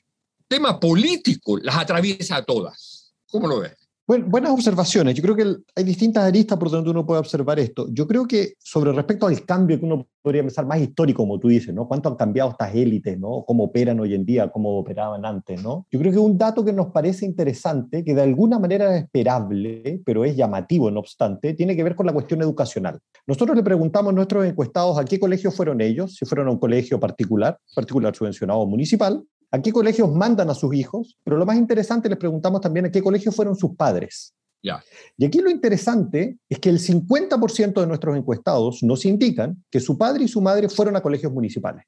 tema 0.49 0.79
político 0.81 1.59
las 1.59 1.77
atraviesa 1.77 2.37
a 2.37 2.45
todas. 2.45 3.15
¿Cómo 3.27 3.47
lo 3.47 3.61
ves? 3.61 3.80
Bueno, 4.11 4.27
buenas 4.29 4.51
observaciones. 4.51 5.15
Yo 5.15 5.23
creo 5.23 5.37
que 5.37 5.63
hay 5.77 5.85
distintas 5.85 6.25
aristas 6.25 6.59
por 6.59 6.69
donde 6.69 6.91
uno 6.91 7.07
puede 7.07 7.21
observar 7.21 7.61
esto. 7.61 7.87
Yo 7.93 8.09
creo 8.09 8.27
que 8.27 8.55
sobre 8.59 8.91
respecto 8.91 9.29
al 9.29 9.45
cambio 9.45 9.79
que 9.79 9.87
uno 9.87 10.09
podría 10.21 10.43
pensar 10.43 10.67
más 10.67 10.81
histórico, 10.81 11.23
como 11.23 11.39
tú 11.39 11.47
dices, 11.47 11.73
¿no? 11.73 11.87
¿Cuánto 11.87 12.09
han 12.09 12.17
cambiado 12.17 12.51
estas 12.51 12.75
élites, 12.75 13.17
¿no? 13.21 13.45
¿Cómo 13.47 13.63
operan 13.63 14.01
hoy 14.01 14.15
en 14.15 14.27
día, 14.27 14.51
cómo 14.51 14.81
operaban 14.81 15.25
antes, 15.25 15.63
¿no? 15.63 15.87
Yo 15.93 16.01
creo 16.01 16.11
que 16.11 16.19
un 16.19 16.37
dato 16.37 16.65
que 16.65 16.73
nos 16.73 16.89
parece 16.89 17.25
interesante, 17.25 18.03
que 18.03 18.13
de 18.13 18.23
alguna 18.23 18.59
manera 18.59 18.97
es 18.97 19.05
esperable, 19.05 20.03
pero 20.05 20.25
es 20.25 20.35
llamativo 20.35 20.91
no 20.91 20.99
obstante, 20.99 21.55
tiene 21.55 21.77
que 21.77 21.85
ver 21.85 21.95
con 21.95 22.07
la 22.07 22.13
cuestión 22.13 22.43
educacional. 22.43 22.99
Nosotros 23.29 23.57
le 23.57 23.63
preguntamos 23.63 24.11
a 24.11 24.17
nuestros 24.17 24.45
encuestados 24.45 24.99
a 24.99 25.05
qué 25.05 25.21
colegio 25.21 25.53
fueron 25.53 25.81
ellos, 25.81 26.17
si 26.17 26.27
fueron 26.27 26.49
a 26.49 26.51
un 26.51 26.59
colegio 26.59 26.99
particular, 26.99 27.57
particular 27.77 28.13
subvencionado 28.17 28.67
municipal, 28.67 29.23
a 29.51 29.61
qué 29.61 29.73
colegios 29.73 30.11
mandan 30.13 30.51
a 30.51 30.55
sus 30.55 30.75
hijos, 30.75 31.19
pero 31.25 31.37
lo 31.37 31.47
más 31.47 31.57
interesante 31.57 32.09
les 32.09 32.19
preguntamos 32.19 32.61
también 32.61 32.87
a 32.87 32.91
qué 32.91 33.03
colegios 33.03 33.35
fueron 33.35 33.57
sus 33.57 33.75
padres. 33.75 34.35
Ya. 34.63 34.83
Y 35.17 35.25
aquí 35.25 35.41
lo 35.41 35.51
interesante 35.51 36.39
es 36.49 36.59
que 36.59 36.69
el 36.69 36.79
50% 36.79 37.81
de 37.81 37.87
nuestros 37.87 38.17
encuestados 38.17 38.83
nos 38.83 39.05
indican 39.07 39.65
que 39.71 39.81
su 39.81 39.97
padre 39.97 40.25
y 40.25 40.29
su 40.29 40.41
madre 40.41 40.69
fueron 40.69 40.97
a 40.97 41.01
colegios 41.01 41.33
municipales. 41.33 41.85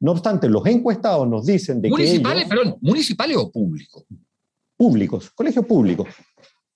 No 0.00 0.12
obstante, 0.12 0.48
los 0.48 0.66
encuestados 0.66 1.26
nos 1.28 1.46
dicen 1.46 1.80
de 1.80 1.88
¿Municipales, 1.88 2.44
que 2.44 2.48
perdón, 2.48 2.76
municipales 2.80 3.36
o 3.36 3.50
públicos? 3.50 4.04
Públicos, 4.76 5.30
colegios 5.30 5.64
públicos. 5.64 6.08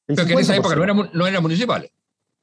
El 0.06 0.16
Pero 0.16 0.26
que 0.26 0.32
en 0.34 0.38
esa 0.38 0.56
época 0.56 0.76
no 0.76 0.84
eran 0.84 1.10
no 1.12 1.42
municipales. 1.42 1.90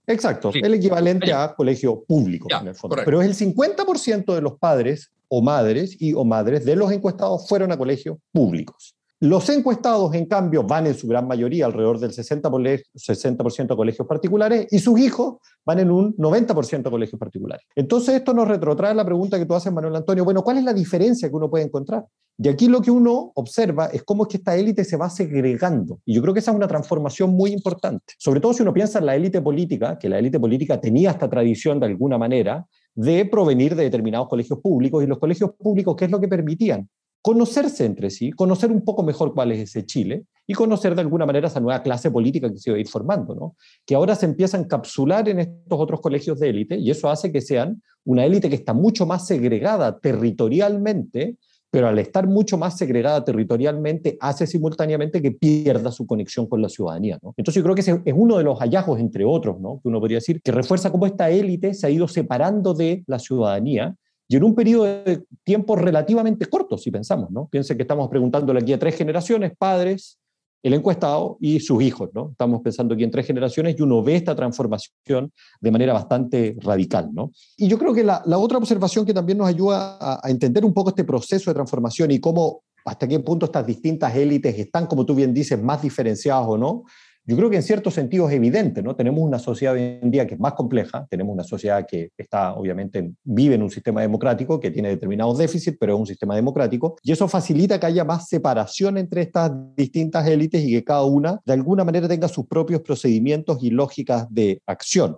Exacto, 0.07 0.51
el 0.53 0.73
equivalente 0.75 1.33
a 1.33 1.55
colegio 1.55 2.03
público 2.03 2.47
en 2.51 2.67
el 2.67 2.75
fondo. 2.75 2.97
Pero 3.03 3.21
es 3.21 3.41
el 3.41 3.53
50% 3.55 4.35
de 4.35 4.41
los 4.41 4.59
padres 4.59 5.11
o 5.29 5.41
madres 5.41 5.95
y 5.99 6.13
o 6.13 6.23
madres 6.23 6.65
de 6.65 6.75
los 6.75 6.91
encuestados 6.91 7.47
fueron 7.47 7.71
a 7.71 7.77
colegios 7.77 8.17
públicos. 8.31 8.95
Los 9.21 9.49
encuestados, 9.49 10.13
en 10.13 10.25
cambio, 10.25 10.63
van 10.63 10.87
en 10.87 10.93
su 10.93 11.07
gran 11.07 11.25
mayoría, 11.25 11.65
alrededor 11.65 11.99
del 11.99 12.11
60%, 12.11 12.83
60 12.93 13.73
a 13.73 13.75
colegios 13.77 14.05
particulares, 14.05 14.67
y 14.69 14.79
sus 14.79 14.99
hijos 14.99 15.37
van 15.65 15.79
en 15.79 15.89
un 15.89 16.15
90% 16.17 16.85
a 16.85 16.91
colegios 16.91 17.17
particulares. 17.17 17.65
Entonces, 17.75 18.15
esto 18.15 18.33
nos 18.33 18.45
retrotrae 18.45 18.93
la 18.93 19.05
pregunta 19.05 19.39
que 19.39 19.45
tú 19.45 19.55
haces, 19.55 19.71
Manuel 19.71 19.95
Antonio, 19.95 20.25
bueno, 20.25 20.43
¿cuál 20.43 20.57
es 20.57 20.65
la 20.65 20.73
diferencia 20.73 21.29
que 21.29 21.35
uno 21.35 21.49
puede 21.49 21.63
encontrar? 21.63 22.05
Y 22.37 22.49
aquí 22.49 22.67
lo 22.67 22.81
que 22.81 22.91
uno 22.91 23.31
observa 23.35 23.85
es 23.85 24.03
cómo 24.03 24.23
es 24.23 24.29
que 24.29 24.37
esta 24.37 24.57
élite 24.57 24.83
se 24.83 24.97
va 24.97 25.09
segregando. 25.09 26.01
Y 26.03 26.13
yo 26.13 26.21
creo 26.21 26.33
que 26.33 26.41
esa 26.41 26.51
es 26.51 26.57
una 26.57 26.67
transformación 26.67 27.31
muy 27.31 27.53
importante. 27.53 28.13
Sobre 28.17 28.41
todo 28.41 28.53
si 28.53 28.63
uno 28.63 28.73
piensa 28.73 28.99
en 28.99 29.05
la 29.05 29.15
élite 29.15 29.41
política, 29.41 29.97
que 29.97 30.09
la 30.09 30.19
élite 30.19 30.41
política 30.41 30.81
tenía 30.81 31.11
esta 31.11 31.29
tradición 31.29 31.79
de 31.79 31.85
alguna 31.85 32.17
manera 32.17 32.67
de 32.95 33.25
provenir 33.25 33.75
de 33.75 33.83
determinados 33.83 34.27
colegios 34.27 34.59
públicos. 34.59 35.03
Y 35.03 35.07
los 35.07 35.19
colegios 35.19 35.51
públicos, 35.57 35.95
¿qué 35.95 36.05
es 36.05 36.11
lo 36.11 36.19
que 36.19 36.27
permitían? 36.27 36.89
Conocerse 37.21 37.85
entre 37.85 38.09
sí, 38.09 38.31
conocer 38.31 38.71
un 38.71 38.81
poco 38.81 39.03
mejor 39.03 39.33
cuál 39.33 39.51
es 39.51 39.59
ese 39.59 39.85
Chile 39.85 40.25
y 40.47 40.53
conocer 40.53 40.93
de 40.93 41.01
alguna 41.01 41.25
manera 41.25 41.47
esa 41.47 41.59
nueva 41.59 41.81
clase 41.81 42.11
política 42.11 42.51
que 42.51 42.59
se 42.59 42.69
iba 42.69 42.77
a 42.77 42.79
ir 42.79 42.87
formando, 42.87 43.33
¿no? 43.33 43.55
que 43.85 43.95
ahora 43.95 44.13
se 44.15 44.27
empieza 44.27 44.57
a 44.57 44.59
encapsular 44.59 45.27
en 45.27 45.39
estos 45.39 45.79
otros 45.79 46.01
colegios 46.01 46.39
de 46.39 46.49
élite 46.49 46.77
y 46.77 46.91
eso 46.91 47.09
hace 47.09 47.31
que 47.31 47.41
sean 47.41 47.81
una 48.03 48.25
élite 48.25 48.47
que 48.47 48.55
está 48.55 48.73
mucho 48.73 49.07
más 49.07 49.25
segregada 49.25 49.99
territorialmente 49.99 51.37
pero 51.75 51.89
al 51.89 51.99
estar 51.99 52.25
mucho 52.25 52.57
más 52.57 52.77
segregada 52.77 53.25
territorialmente, 53.25 54.17
hace 54.21 54.47
simultáneamente 54.47 55.21
que 55.21 55.31
pierda 55.31 55.91
su 55.91 56.07
conexión 56.07 56.47
con 56.47 56.61
la 56.61 56.69
ciudadanía. 56.69 57.19
Entonces 57.35 57.55
yo 57.55 57.63
creo 57.63 57.75
que 57.75 57.81
ese 57.81 58.01
es 58.05 58.13
uno 58.15 58.37
de 58.37 58.45
los 58.45 58.57
hallazgos, 58.59 58.97
entre 58.97 59.25
otros, 59.25 59.59
¿no? 59.59 59.81
que 59.83 59.89
uno 59.89 59.99
podría 59.99 60.19
decir, 60.19 60.41
que 60.41 60.53
refuerza 60.53 60.89
cómo 60.89 61.05
esta 61.05 61.29
élite 61.29 61.73
se 61.73 61.85
ha 61.85 61.89
ido 61.89 62.07
separando 62.07 62.73
de 62.73 63.03
la 63.07 63.19
ciudadanía 63.19 63.93
y 64.29 64.37
en 64.37 64.45
un 64.45 64.55
periodo 64.55 64.85
de 64.85 65.25
tiempo 65.43 65.75
relativamente 65.75 66.45
corto, 66.45 66.77
si 66.77 66.91
pensamos, 66.91 67.29
¿no? 67.29 67.49
Piensen 67.49 67.75
que 67.75 67.83
estamos 67.83 68.07
preguntándole 68.07 68.61
aquí 68.61 68.71
a 68.71 68.79
tres 68.79 68.95
generaciones, 68.95 69.51
padres, 69.57 70.17
el 70.63 70.73
encuestado 70.73 71.37
y 71.39 71.59
sus 71.59 71.81
hijos, 71.83 72.09
¿no? 72.13 72.29
Estamos 72.31 72.61
pensando 72.61 72.93
aquí 72.93 73.03
en 73.03 73.11
tres 73.11 73.27
generaciones 73.27 73.75
y 73.77 73.81
uno 73.81 74.01
ve 74.01 74.15
esta 74.15 74.35
transformación 74.35 75.31
de 75.61 75.71
manera 75.71 75.93
bastante 75.93 76.55
radical, 76.59 77.09
¿no? 77.13 77.31
Y 77.57 77.67
yo 77.67 77.77
creo 77.77 77.93
que 77.93 78.03
la, 78.03 78.23
otra 78.37 78.57
observación 78.57 79.05
que 79.05 79.13
también 79.13 79.37
nos 79.37 79.47
ayuda 79.47 79.97
a, 79.99 80.19
a, 80.23 80.29
entender 80.29 80.65
un 80.65 80.73
poco 80.73 80.89
este 80.89 81.03
proceso 81.03 81.49
de 81.49 81.55
transformación 81.55 82.11
y 82.11 82.19
cómo, 82.19 82.63
hasta 82.83 83.07
qué 83.07 83.19
punto 83.19 83.45
estas 83.45 83.65
distintas 83.65 84.15
élites 84.15 84.57
están, 84.57 84.87
como 84.87 85.05
tú 85.05 85.13
bien 85.13 85.33
dices, 85.33 85.61
más 85.61 85.81
diferenciadas 85.81 86.45
o 86.47 86.57
no, 86.57 86.83
yo 87.25 87.35
creo 87.35 87.49
que 87.49 87.55
en 87.55 87.63
cierto 87.63 87.89
sentido 87.89 88.29
es 88.29 88.35
evidente, 88.35 88.83
¿no? 88.83 88.95
Tenemos 88.95 89.21
una 89.21 89.39
sociedad 89.39 89.73
hoy 89.73 89.99
en 90.01 90.11
día 90.11 90.27
que 90.27 90.35
es 90.35 90.39
más 90.39 90.53
compleja, 90.53 91.07
tenemos 91.09 91.33
una 91.33 91.43
sociedad 91.43 91.85
que 91.87 92.11
está, 92.17 92.53
obviamente, 92.53 93.11
vive 93.23 93.55
en 93.55 93.63
un 93.63 93.71
sistema 93.71 94.01
democrático 94.01 94.59
que 94.59 94.69
tiene 94.69 94.89
determinados 94.89 95.37
déficits, 95.37 95.77
pero 95.79 95.95
es 95.95 95.99
un 95.99 96.05
sistema 96.05 96.35
democrático, 96.35 96.97
y 97.01 97.11
eso 97.11 97.27
facilita 97.27 97.79
que 97.79 97.87
haya 97.87 98.03
más 98.03 98.29
separación 98.29 98.97
entre 98.97 99.21
estas 99.21 99.51
distintas 99.75 100.27
élites 100.27 100.63
y 100.63 100.71
que 100.71 100.83
cada 100.83 101.03
una, 101.03 101.41
de 101.45 101.53
alguna 101.53 101.83
manera, 101.83 102.07
tenga 102.07 102.27
sus 102.27 102.45
propios 102.45 102.81
procedimientos 102.81 103.57
y 103.61 103.71
lógicas 103.71 104.27
de 104.29 104.61
acción. 104.67 105.17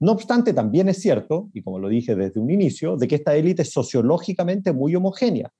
No 0.00 0.12
obstante, 0.12 0.52
también 0.52 0.88
es 0.88 1.00
cierto, 1.00 1.50
y 1.54 1.62
como 1.62 1.78
lo 1.78 1.88
dije 1.88 2.16
desde 2.16 2.40
un 2.40 2.50
inicio, 2.50 2.96
de 2.96 3.06
que 3.06 3.14
esta 3.14 3.36
élite 3.36 3.62
es 3.62 3.72
sociológicamente 3.72 4.72
muy 4.72 4.94
homogénea. 4.96 5.50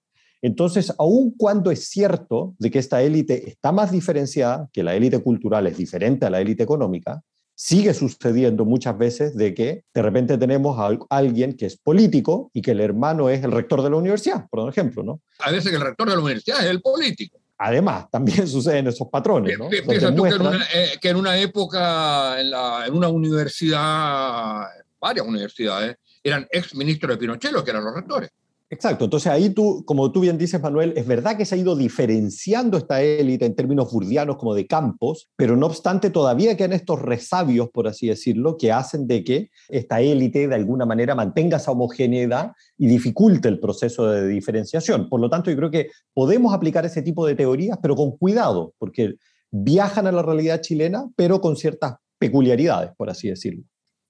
Entonces, 0.44 0.92
aun 0.98 1.30
cuando 1.38 1.70
es 1.70 1.88
cierto 1.88 2.54
de 2.58 2.70
que 2.70 2.78
esta 2.78 3.00
élite 3.00 3.48
está 3.48 3.72
más 3.72 3.90
diferenciada, 3.90 4.68
que 4.74 4.82
la 4.82 4.94
élite 4.94 5.18
cultural 5.20 5.66
es 5.66 5.78
diferente 5.78 6.26
a 6.26 6.30
la 6.30 6.38
élite 6.38 6.62
económica, 6.62 7.22
sigue 7.54 7.94
sucediendo 7.94 8.66
muchas 8.66 8.98
veces 8.98 9.34
de 9.34 9.54
que 9.54 9.84
de 9.94 10.02
repente 10.02 10.36
tenemos 10.36 10.78
a 10.78 10.98
alguien 11.08 11.54
que 11.54 11.64
es 11.64 11.78
político 11.78 12.50
y 12.52 12.60
que 12.60 12.72
el 12.72 12.80
hermano 12.80 13.30
es 13.30 13.42
el 13.42 13.52
rector 13.52 13.80
de 13.80 13.88
la 13.88 13.96
universidad, 13.96 14.46
por 14.50 14.68
ejemplo, 14.68 15.02
¿no? 15.02 15.22
A 15.38 15.50
veces 15.50 15.70
que 15.70 15.76
el 15.76 15.82
rector 15.82 16.10
de 16.10 16.14
la 16.14 16.20
universidad 16.20 16.62
es 16.62 16.70
el 16.70 16.82
político. 16.82 17.38
Además, 17.56 18.10
también 18.10 18.46
suceden 18.46 18.88
esos 18.88 19.08
patrones, 19.08 19.58
¿no? 19.58 19.70
Piensa 19.70 20.14
tú 20.14 20.26
eh, 20.26 20.32
que, 21.00 21.08
en 21.08 21.16
una, 21.16 21.38
época, 21.38 22.38
en, 22.38 22.52
en, 22.86 22.94
una 22.94 23.08
universidad, 23.08 24.66
varias 25.00 25.26
universidades, 25.26 25.96
eran 26.22 26.46
ex 26.50 26.74
ministros 26.74 27.12
de 27.12 27.16
Pinochet 27.16 27.50
los 27.50 27.64
que 27.64 27.70
eran 27.70 27.82
los 27.82 27.94
rectores. 27.94 28.28
Exacto, 28.74 29.04
entonces 29.04 29.30
ahí 29.30 29.50
tú, 29.50 29.84
como 29.86 30.10
tú 30.10 30.18
bien 30.18 30.36
dices, 30.36 30.60
Manuel, 30.60 30.94
es 30.96 31.06
verdad 31.06 31.36
que 31.36 31.44
se 31.44 31.54
ha 31.54 31.58
ido 31.58 31.76
diferenciando 31.76 32.76
esta 32.76 33.00
élite 33.00 33.46
en 33.46 33.54
términos 33.54 33.92
burdianos 33.92 34.36
como 34.36 34.52
de 34.52 34.66
campos, 34.66 35.28
pero 35.36 35.56
no 35.56 35.66
obstante 35.66 36.10
todavía 36.10 36.56
quedan 36.56 36.72
estos 36.72 37.00
resabios, 37.00 37.70
por 37.70 37.86
así 37.86 38.08
decirlo, 38.08 38.56
que 38.56 38.72
hacen 38.72 39.06
de 39.06 39.22
que 39.22 39.50
esta 39.68 40.00
élite 40.00 40.48
de 40.48 40.56
alguna 40.56 40.86
manera 40.86 41.14
mantenga 41.14 41.58
esa 41.58 41.70
homogeneidad 41.70 42.50
y 42.76 42.88
dificulte 42.88 43.46
el 43.46 43.60
proceso 43.60 44.08
de 44.08 44.26
diferenciación. 44.26 45.08
Por 45.08 45.20
lo 45.20 45.30
tanto, 45.30 45.52
yo 45.52 45.56
creo 45.56 45.70
que 45.70 45.90
podemos 46.12 46.52
aplicar 46.52 46.84
ese 46.84 47.02
tipo 47.02 47.24
de 47.24 47.36
teorías, 47.36 47.78
pero 47.80 47.94
con 47.94 48.16
cuidado, 48.16 48.74
porque 48.78 49.14
viajan 49.52 50.08
a 50.08 50.12
la 50.12 50.22
realidad 50.22 50.60
chilena, 50.62 51.08
pero 51.14 51.40
con 51.40 51.56
ciertas 51.56 51.94
peculiaridades, 52.18 52.90
por 52.96 53.08
así 53.08 53.28
decirlo. 53.28 53.62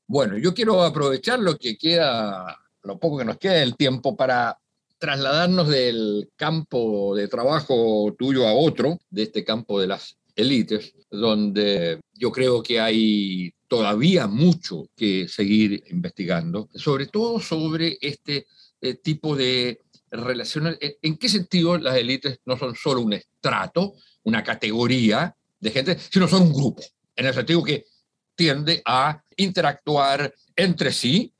Bueno, 0.07 0.39
yo 0.39 0.55
quiero 0.55 0.83
aprovechar 0.83 1.39
lo 1.39 1.59
que 1.59 1.77
queda 1.77 2.64
lo 2.85 2.99
poco 2.99 3.19
que 3.19 3.25
nos 3.25 3.39
queda 3.39 3.55
del 3.55 3.77
tiempo 3.77 4.17
para 4.17 4.59
trasladarnos 4.99 5.69
del 5.69 6.31
campo 6.37 7.15
de 7.17 7.29
trabajo 7.29 8.15
tuyo 8.19 8.47
a 8.47 8.55
otro, 8.55 8.99
de 9.11 9.25
este 9.25 9.45
campo 9.45 9.81
de 9.81 9.89
las 9.89 10.17
élites, 10.37 10.95
donde 11.11 12.01
yo 12.15 12.31
creo 12.31 12.63
que 12.63 12.81
hay 12.81 13.53
todavía 13.69 14.27
mucho 14.27 14.87
que 14.97 15.29
seguir 15.29 15.83
investigando, 15.91 16.69
sobre 16.75 17.07
todo 17.07 17.41
sobre 17.41 17.99
este 18.01 18.47
eh, 18.81 18.95
tipo 18.95 19.37
de 19.37 19.81
relaciones. 20.11 20.79
¿En 20.81 21.17
qué 21.17 21.29
sentido 21.29 21.77
las 21.79 21.97
élites 21.97 22.39
no 22.45 22.57
son 22.57 22.75
solo 22.75 23.01
un 23.01 23.15
estrato, 23.15 23.95
una 24.23 24.43
categoría 24.43 25.35
de 25.59 25.71
gente, 25.71 25.99
sino 26.11 26.29
son 26.29 26.43
un 26.43 26.53
grupo? 26.53 26.83
En 27.17 27.27
el 27.27 27.35
sentido 27.35 27.63
que 27.63 27.87
tiende 28.35 28.83
a 28.85 29.23
interactuar 29.37 30.33
entre 30.57 30.93
sí 30.93 31.33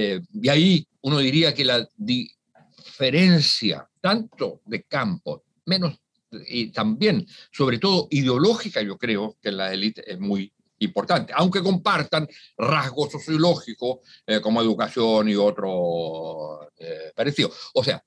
eh, 0.00 0.20
y 0.32 0.48
ahí 0.48 0.86
uno 1.00 1.18
diría 1.18 1.52
que 1.52 1.64
la 1.64 1.88
diferencia 1.96 3.88
tanto 4.00 4.60
de 4.64 4.84
campo, 4.84 5.42
menos 5.64 5.98
y 6.46 6.68
también, 6.68 7.26
sobre 7.50 7.78
todo 7.78 8.06
ideológica, 8.12 8.80
yo 8.80 8.96
creo 8.96 9.36
que 9.42 9.50
la 9.50 9.72
élite 9.72 10.08
es 10.08 10.20
muy 10.20 10.52
importante, 10.78 11.32
aunque 11.34 11.64
compartan 11.64 12.28
rasgos 12.56 13.10
sociológicos 13.10 13.98
eh, 14.24 14.40
como 14.40 14.62
educación 14.62 15.30
y 15.30 15.34
otro 15.34 16.70
eh, 16.76 17.10
parecido. 17.16 17.50
O 17.74 17.82
sea, 17.82 18.00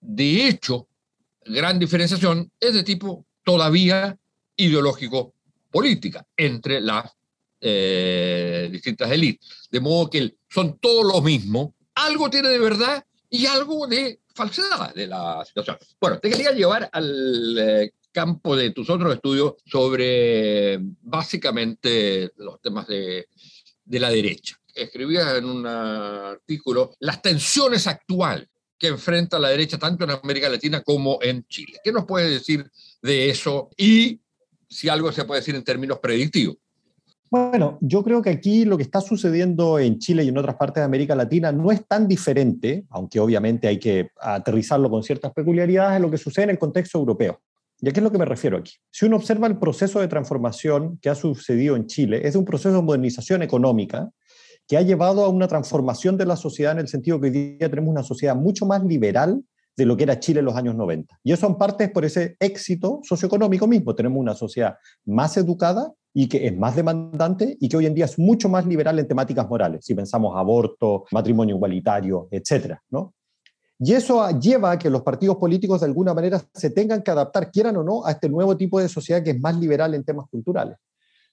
de 0.00 0.48
hecho, 0.48 0.88
gran 1.44 1.78
diferenciación 1.78 2.50
es 2.58 2.74
de 2.74 2.82
tipo 2.82 3.24
todavía 3.44 4.18
ideológico 4.56 5.34
política 5.70 6.26
entre 6.36 6.80
las 6.80 7.12
eh, 7.60 8.68
distintas 8.70 9.10
élites. 9.10 9.68
De 9.70 9.80
modo 9.80 10.10
que 10.10 10.36
son 10.48 10.78
todos 10.78 11.04
lo 11.04 11.20
mismo, 11.20 11.74
algo 11.94 12.30
tiene 12.30 12.48
de 12.48 12.58
verdad 12.58 13.04
y 13.28 13.46
algo 13.46 13.86
de 13.86 14.20
falsedad 14.34 14.94
de 14.94 15.06
la 15.06 15.44
situación. 15.44 15.76
Bueno, 16.00 16.18
te 16.18 16.30
quería 16.30 16.52
llevar 16.52 16.88
al 16.92 17.58
eh, 17.58 17.92
campo 18.12 18.56
de 18.56 18.70
tus 18.70 18.88
otros 18.90 19.14
estudios 19.14 19.54
sobre 19.64 20.78
básicamente 21.02 22.32
los 22.36 22.60
temas 22.60 22.86
de, 22.86 23.28
de 23.84 24.00
la 24.00 24.10
derecha. 24.10 24.56
Escribías 24.74 25.36
en 25.36 25.44
un 25.44 25.66
artículo 25.66 26.94
las 27.00 27.20
tensiones 27.20 27.86
actuales 27.86 28.48
que 28.78 28.86
enfrenta 28.86 29.38
la 29.38 29.50
derecha 29.50 29.78
tanto 29.78 30.04
en 30.04 30.10
América 30.10 30.48
Latina 30.48 30.80
como 30.82 31.18
en 31.20 31.44
Chile. 31.46 31.78
¿Qué 31.84 31.92
nos 31.92 32.06
puede 32.06 32.30
decir 32.30 32.68
de 33.02 33.28
eso? 33.28 33.68
Y 33.76 34.20
si 34.68 34.88
algo 34.88 35.12
se 35.12 35.24
puede 35.24 35.40
decir 35.40 35.54
en 35.54 35.64
términos 35.64 35.98
predictivos. 35.98 36.56
Bueno, 37.32 37.78
yo 37.80 38.02
creo 38.02 38.22
que 38.22 38.30
aquí 38.30 38.64
lo 38.64 38.76
que 38.76 38.82
está 38.82 39.00
sucediendo 39.00 39.78
en 39.78 40.00
Chile 40.00 40.24
y 40.24 40.28
en 40.28 40.36
otras 40.36 40.56
partes 40.56 40.80
de 40.80 40.86
América 40.86 41.14
Latina 41.14 41.52
no 41.52 41.70
es 41.70 41.86
tan 41.86 42.08
diferente, 42.08 42.84
aunque 42.90 43.20
obviamente 43.20 43.68
hay 43.68 43.78
que 43.78 44.10
aterrizarlo 44.20 44.90
con 44.90 45.04
ciertas 45.04 45.32
peculiaridades, 45.32 45.96
en 45.96 46.02
lo 46.02 46.10
que 46.10 46.18
sucede 46.18 46.44
en 46.44 46.50
el 46.50 46.58
contexto 46.58 46.98
europeo. 46.98 47.40
¿Y 47.78 47.88
a 47.88 47.92
qué 47.92 48.00
es 48.00 48.04
lo 48.04 48.10
que 48.10 48.18
me 48.18 48.24
refiero 48.24 48.58
aquí? 48.58 48.72
Si 48.90 49.06
uno 49.06 49.14
observa 49.14 49.46
el 49.46 49.58
proceso 49.58 50.00
de 50.00 50.08
transformación 50.08 50.98
que 51.00 51.08
ha 51.08 51.14
sucedido 51.14 51.76
en 51.76 51.86
Chile, 51.86 52.20
es 52.24 52.34
un 52.34 52.44
proceso 52.44 52.74
de 52.74 52.82
modernización 52.82 53.42
económica 53.42 54.10
que 54.66 54.76
ha 54.76 54.82
llevado 54.82 55.24
a 55.24 55.28
una 55.28 55.46
transformación 55.46 56.16
de 56.16 56.26
la 56.26 56.36
sociedad 56.36 56.72
en 56.72 56.80
el 56.80 56.88
sentido 56.88 57.20
que 57.20 57.28
hoy 57.28 57.32
día 57.32 57.70
tenemos 57.70 57.90
una 57.90 58.02
sociedad 58.02 58.34
mucho 58.34 58.66
más 58.66 58.82
liberal 58.82 59.40
de 59.76 59.86
lo 59.86 59.96
que 59.96 60.02
era 60.02 60.18
Chile 60.18 60.40
en 60.40 60.46
los 60.46 60.56
años 60.56 60.74
90. 60.74 61.20
Y 61.22 61.32
eso 61.32 61.46
en 61.46 61.54
parte 61.54 61.84
es 61.84 61.90
por 61.90 62.04
ese 62.04 62.36
éxito 62.40 63.00
socioeconómico 63.04 63.68
mismo. 63.68 63.94
Tenemos 63.94 64.18
una 64.18 64.34
sociedad 64.34 64.74
más 65.06 65.36
educada 65.36 65.92
y 66.12 66.28
que 66.28 66.46
es 66.46 66.56
más 66.56 66.76
demandante 66.76 67.56
y 67.60 67.68
que 67.68 67.76
hoy 67.76 67.86
en 67.86 67.94
día 67.94 68.04
es 68.04 68.18
mucho 68.18 68.48
más 68.48 68.66
liberal 68.66 68.98
en 68.98 69.06
temáticas 69.06 69.48
morales, 69.48 69.84
si 69.84 69.94
pensamos 69.94 70.36
aborto, 70.36 71.04
matrimonio 71.12 71.56
igualitario, 71.56 72.28
etcétera, 72.30 72.82
¿no? 72.90 73.14
Y 73.82 73.94
eso 73.94 74.28
lleva 74.38 74.72
a 74.72 74.78
que 74.78 74.90
los 74.90 75.02
partidos 75.02 75.36
políticos 75.36 75.80
de 75.80 75.86
alguna 75.86 76.12
manera 76.12 76.42
se 76.52 76.70
tengan 76.70 77.02
que 77.02 77.10
adaptar, 77.12 77.50
quieran 77.50 77.78
o 77.78 77.82
no, 77.82 78.04
a 78.04 78.10
este 78.10 78.28
nuevo 78.28 78.54
tipo 78.54 78.78
de 78.78 78.90
sociedad 78.90 79.22
que 79.22 79.30
es 79.30 79.40
más 79.40 79.56
liberal 79.56 79.94
en 79.94 80.04
temas 80.04 80.26
culturales. 80.30 80.76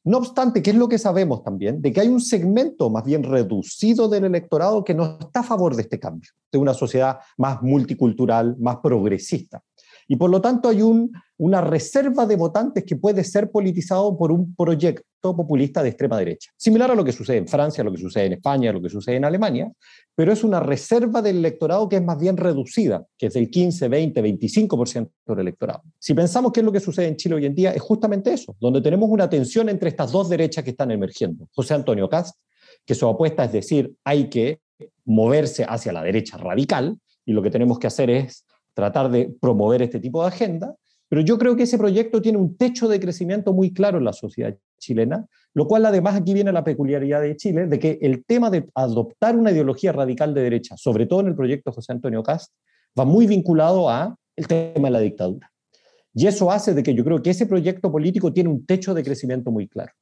No 0.05 0.19
obstante, 0.19 0.61
¿qué 0.61 0.69
es 0.69 0.77
lo 0.77 0.87
que 0.87 0.97
sabemos 0.97 1.43
también? 1.43 1.81
De 1.81 1.91
que 1.91 1.99
hay 1.99 2.07
un 2.07 2.21
segmento 2.21 2.89
más 2.89 3.03
bien 3.03 3.23
reducido 3.23 4.07
del 4.07 4.23
electorado 4.23 4.85
que 4.85 4.93
no 4.93 5.17
está 5.19 5.41
a 5.41 5.43
favor 5.43 5.75
de 5.75 5.81
este 5.81 5.99
cambio, 5.99 6.29
de 6.49 6.57
una 6.57 6.73
sociedad 6.73 7.19
más 7.37 7.61
multicultural, 7.61 8.55
más 8.59 8.77
progresista. 8.77 9.61
Y 10.08 10.15
por 10.15 10.30
lo 10.30 10.41
tanto 10.41 10.70
hay 10.70 10.82
un, 10.82 11.12
una 11.38 11.62
reserva 11.62 12.26
de 12.26 12.36
votantes 12.36 12.84
que 12.84 12.96
puede 12.96 13.24
ser 13.24 13.52
politizado 13.52 14.17
por 14.17 14.32
un 14.32 14.56
proyecto 14.56 15.36
populista 15.36 15.84
de 15.84 15.89
extrema 15.89 16.17
derecha. 16.17 16.52
Similar 16.56 16.91
a 16.91 16.96
lo 16.96 17.04
que 17.04 17.12
sucede 17.12 17.38
en 17.38 17.48
Francia, 17.48 17.82
a 17.82 17.86
lo 17.86 17.91
que 17.91 18.00
sucede 18.00 18.26
en 18.26 18.34
España, 18.34 18.70
a 18.70 18.74
lo 18.74 18.82
que 18.82 18.89
sucede 18.89 19.17
en 19.17 19.26
Alemania, 19.26 19.72
pero 20.15 20.32
es 20.32 20.43
una 20.43 20.60
reserva 20.60 21.22
del 21.22 21.38
electorado 21.38 21.89
que 21.89 21.98
es 21.98 22.04
más 22.04 22.20
bien 22.20 22.38
reducida, 22.38 23.06
que 23.17 23.28
es 23.28 23.34
del 23.34 23.50
15, 23.50 23.88
20, 23.88 24.24
25% 24.24 25.10
del 25.28 25.39
electorado. 25.39 25.84
Si 26.00 26.13
pensamos 26.13 26.52
qué 26.52 26.62
es 26.62 26.65
lo 26.65 26.72
que 26.72 26.80
sucede 26.80 27.08
en 27.08 27.17
Chile 27.17 27.36
hoy 27.36 27.46
en 27.46 27.56
día, 27.56 27.72
es 27.72 27.82
justamente 27.82 28.32
eso, 28.32 28.56
donde 28.60 28.82
tenemos 28.82 29.10
una 29.10 29.30
tensión 29.30 29.70
entre 29.70 29.89
estas 29.89 30.12
dos 30.12 30.30
derechas 30.30 30.63
que 30.63 30.72
están 30.72 30.91
emergiendo. 30.91 31.48
José 31.54 31.74
Antonio 31.74 32.10
Cast, 32.10 32.38
que 32.86 32.96
su 32.96 33.08
apuesta 33.08 33.43
es 33.43 33.52
decir, 33.52 33.93
hay 34.04 34.30
que 34.30 34.62
moverse 35.06 35.65
hacia 35.67 35.91
la 35.91 36.04
derecha 36.04 36.38
radical, 36.38 36.98
y 37.26 37.34
lo 37.34 37.43
que 37.43 37.52
tenemos 37.52 37.78
que 37.78 37.88
hacer 37.88 38.10
es 38.10 38.46
tratar 38.77 39.09
de 39.09 39.35
promover 39.41 39.81
este 39.81 39.99
tipo 39.99 40.21
de 40.21 40.27
agenda, 40.27 40.75
pero 41.09 41.21
yo 41.21 41.39
creo 41.39 41.55
que 41.55 41.63
ese 41.63 41.79
proyecto 41.79 42.21
tiene 42.21 42.37
un 42.37 42.57
techo 42.57 42.87
de 42.87 42.99
crecimiento 42.99 43.51
muy 43.51 43.73
claro 43.73 43.97
en 43.97 44.05
la 44.05 44.13
sociedad 44.13 44.55
chilena, 44.77 45.25
lo 45.55 45.67
cual 45.67 45.87
además 45.87 46.15
aquí 46.15 46.35
viene 46.35 46.51
la 46.51 46.63
peculiaridad 46.63 47.21
de 47.21 47.35
Chile, 47.35 47.65
de 47.65 47.79
que 47.79 47.97
el 48.03 48.23
tema 48.23 48.51
de 48.51 48.69
adoptar 48.75 49.35
una 49.35 49.49
ideología 49.49 49.93
radical 49.93 50.35
de 50.35 50.43
derecha, 50.43 50.77
sobre 50.77 51.07
todo 51.07 51.21
en 51.21 51.27
el 51.27 51.35
proyecto 51.35 51.71
José 51.71 51.91
Antonio 51.91 52.21
Cast, 52.21 52.53
va 52.97 53.03
muy 53.03 53.25
vinculado 53.25 53.89
a 53.89 54.15
el 54.35 54.47
tema 54.47 54.89
de 54.89 54.91
la 54.91 54.99
dictadura. 54.99 55.51
Y 56.13 56.27
eso 56.27 56.51
hace 56.51 56.75
de 56.75 56.83
que 56.83 56.93
yo 56.93 57.03
creo 57.03 57.23
que 57.23 57.31
ese 57.31 57.47
proyecto 57.47 57.91
político 57.91 58.31
tiene 58.31 58.51
un 58.51 58.63
techo 58.63 58.93
de 58.93 59.03
crecimiento 59.03 59.49
muy 59.49 59.67
claro. 59.67 59.93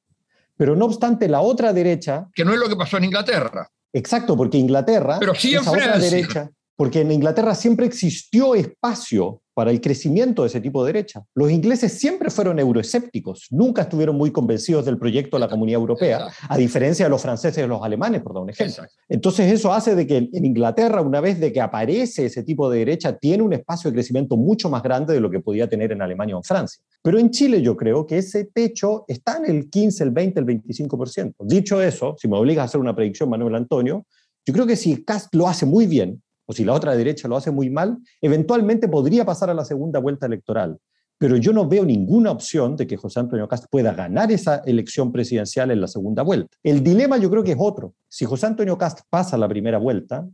Pero 0.58 0.76
no 0.76 0.84
obstante, 0.84 1.30
la 1.30 1.40
otra 1.40 1.72
derecha... 1.72 2.28
Que 2.34 2.44
no 2.44 2.54
es 2.54 2.60
lo 2.60 2.68
que 2.68 2.76
pasó 2.76 2.98
en 2.98 3.06
Inglaterra. 3.06 3.70
Exacto, 3.94 4.36
porque 4.36 4.58
Inglaterra... 4.58 5.16
Pero 5.18 5.34
sí 5.34 5.54
en 5.54 5.62
esa 5.62 5.72
otra 5.72 5.98
derecha 5.98 6.52
porque 6.76 7.02
en 7.02 7.12
Inglaterra 7.12 7.56
siempre 7.56 7.86
existió 7.86 8.56
espacio 8.56 9.42
para 9.56 9.72
el 9.72 9.80
crecimiento 9.80 10.42
de 10.42 10.50
ese 10.50 10.60
tipo 10.60 10.84
de 10.84 10.92
derecha. 10.92 11.24
Los 11.34 11.50
ingleses 11.50 11.94
siempre 11.94 12.30
fueron 12.30 12.60
euroescépticos, 12.60 13.48
nunca 13.52 13.84
estuvieron 13.84 14.18
muy 14.18 14.32
convencidos 14.32 14.84
del 14.84 14.98
proyecto 14.98 15.38
de 15.38 15.42
la 15.42 15.48
Comunidad 15.48 15.80
Europea, 15.80 16.28
a 16.50 16.58
diferencia 16.58 17.06
de 17.06 17.10
los 17.10 17.22
franceses 17.22 17.64
y 17.64 17.68
los 17.68 17.82
alemanes, 17.82 18.22
por 18.22 18.34
dar 18.34 18.44
un 18.44 18.50
ejemplo. 18.50 18.84
Entonces 19.08 19.52
eso 19.54 19.74
hace 19.74 19.96
de 19.96 20.06
que 20.06 20.18
en 20.18 20.46
Inglaterra, 20.46 21.02
una 21.02 21.22
vez 21.22 21.40
de 21.40 21.54
que 21.54 21.62
aparece 21.62 22.26
ese 22.26 22.44
tipo 22.44 22.70
de 22.70 22.80
derecha, 22.80 23.18
tiene 23.18 23.44
un 23.44 23.54
espacio 23.54 23.90
de 23.90 23.96
crecimiento 23.96 24.36
mucho 24.36 24.70
más 24.70 24.84
grande 24.84 25.14
de 25.14 25.22
lo 25.22 25.32
que 25.32 25.40
podía 25.40 25.70
tener 25.70 25.94
en 25.94 26.02
Alemania 26.02 26.36
o 26.36 26.40
en 26.40 26.44
Francia. 26.44 26.84
Pero 27.02 27.18
en 27.18 27.30
Chile 27.30 27.62
yo 27.62 27.78
creo 27.78 28.06
que 28.06 28.18
ese 28.18 28.46
techo 28.54 29.06
está 29.08 29.38
en 29.38 29.46
el 29.46 29.70
15, 29.70 30.04
el 30.04 30.12
20, 30.12 30.40
el 30.42 30.46
25%. 30.46 31.34
Dicho 31.40 31.82
eso, 31.82 32.16
si 32.20 32.28
me 32.28 32.38
obligas 32.38 32.64
a 32.64 32.66
hacer 32.66 32.82
una 32.82 32.94
predicción, 32.94 33.30
Manuel 33.30 33.56
Antonio, 33.56 34.06
yo 34.46 34.54
creo 34.54 34.68
que 34.68 34.76
si 34.76 35.04
Cast 35.06 35.34
lo 35.34 35.48
hace 35.48 35.66
muy 35.66 35.88
bien, 35.88 36.22
o 36.46 36.54
si 36.54 36.64
la 36.64 36.74
otra 36.74 36.96
derecha 36.96 37.28
lo 37.28 37.38
hace 37.38 37.52
muy 37.52 37.70
mal, 37.70 37.98
eventualmente 38.22 38.88
podría 38.88 39.26
pasar 39.26 39.50
a 39.50 39.54
la 39.54 39.66
segunda 39.66 40.00
vuelta 40.00 40.26
electoral. 40.26 40.78
Pero 41.18 41.38
yo 41.38 41.54
no 41.54 41.68
veo 41.68 41.86
ninguna 41.86 42.32
opción 42.32 42.76
de 42.76 42.86
que 42.86 42.98
José 42.98 43.22
Antonio 43.22 43.48
Cast 43.48 43.66
pueda 43.70 43.94
ganar 43.94 44.32
esa 44.32 44.58
elección 44.66 45.12
presidencial 45.12 45.72
en 45.72 45.80
la 45.80 45.88
segunda 45.88 46.24
vuelta. 46.24 46.58
El 46.62 46.84
dilema 46.84 47.18
yo 47.18 47.30
creo 47.30 47.44
que 47.44 47.54
es 47.54 47.58
otro. 47.60 47.94
Si 48.10 48.26
José 48.26 48.48
Antonio 48.48 48.78
Cast 48.78 49.00
pasa 49.10 49.38
la 49.38 49.48
primera 49.48 49.78
vuelta, 49.78 50.28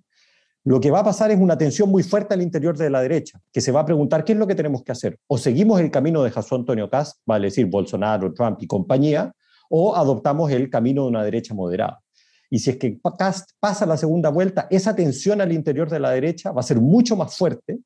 lo 0.63 0.79
que 0.79 0.91
va 0.91 0.99
a 0.99 1.03
pasar 1.03 1.31
es 1.31 1.39
una 1.39 1.57
tensión 1.57 1.89
muy 1.89 2.03
fuerte 2.03 2.33
al 2.33 2.41
interior 2.41 2.77
de 2.77 2.89
la 2.89 3.01
derecha, 3.01 3.39
que 3.51 3.61
se 3.61 3.71
va 3.71 3.79
a 3.79 3.85
preguntar 3.85 4.23
qué 4.23 4.33
es 4.33 4.37
lo 4.37 4.45
que 4.45 4.53
tenemos 4.53 4.83
que 4.83 4.91
hacer. 4.91 5.17
O 5.27 5.37
seguimos 5.37 5.79
el 5.79 5.89
camino 5.89 6.23
de 6.23 6.31
José 6.31 6.53
Antonio 6.53 6.89
Cast, 6.89 7.19
vale 7.25 7.47
decir 7.47 7.65
Bolsonaro, 7.65 8.33
Trump 8.33 8.61
y 8.61 8.67
compañía, 8.67 9.33
o 9.69 9.95
adoptamos 9.95 10.51
el 10.51 10.69
camino 10.69 11.03
de 11.03 11.09
una 11.09 11.23
derecha 11.23 11.53
moderada. 11.53 12.01
Y 12.53 12.59
si 12.59 12.71
es 12.71 12.77
que 12.77 12.99
pasa 13.59 13.85
la 13.85 13.95
segunda 13.95 14.29
vuelta, 14.29 14.67
esa 14.69 14.93
tensión 14.93 15.39
al 15.39 15.53
interior 15.53 15.89
de 15.89 16.01
la 16.01 16.11
derecha 16.11 16.51
va 16.51 16.59
a 16.59 16.65
ser 16.65 16.81
mucho 16.81 17.15
más 17.15 17.35
fuerte 17.35 17.79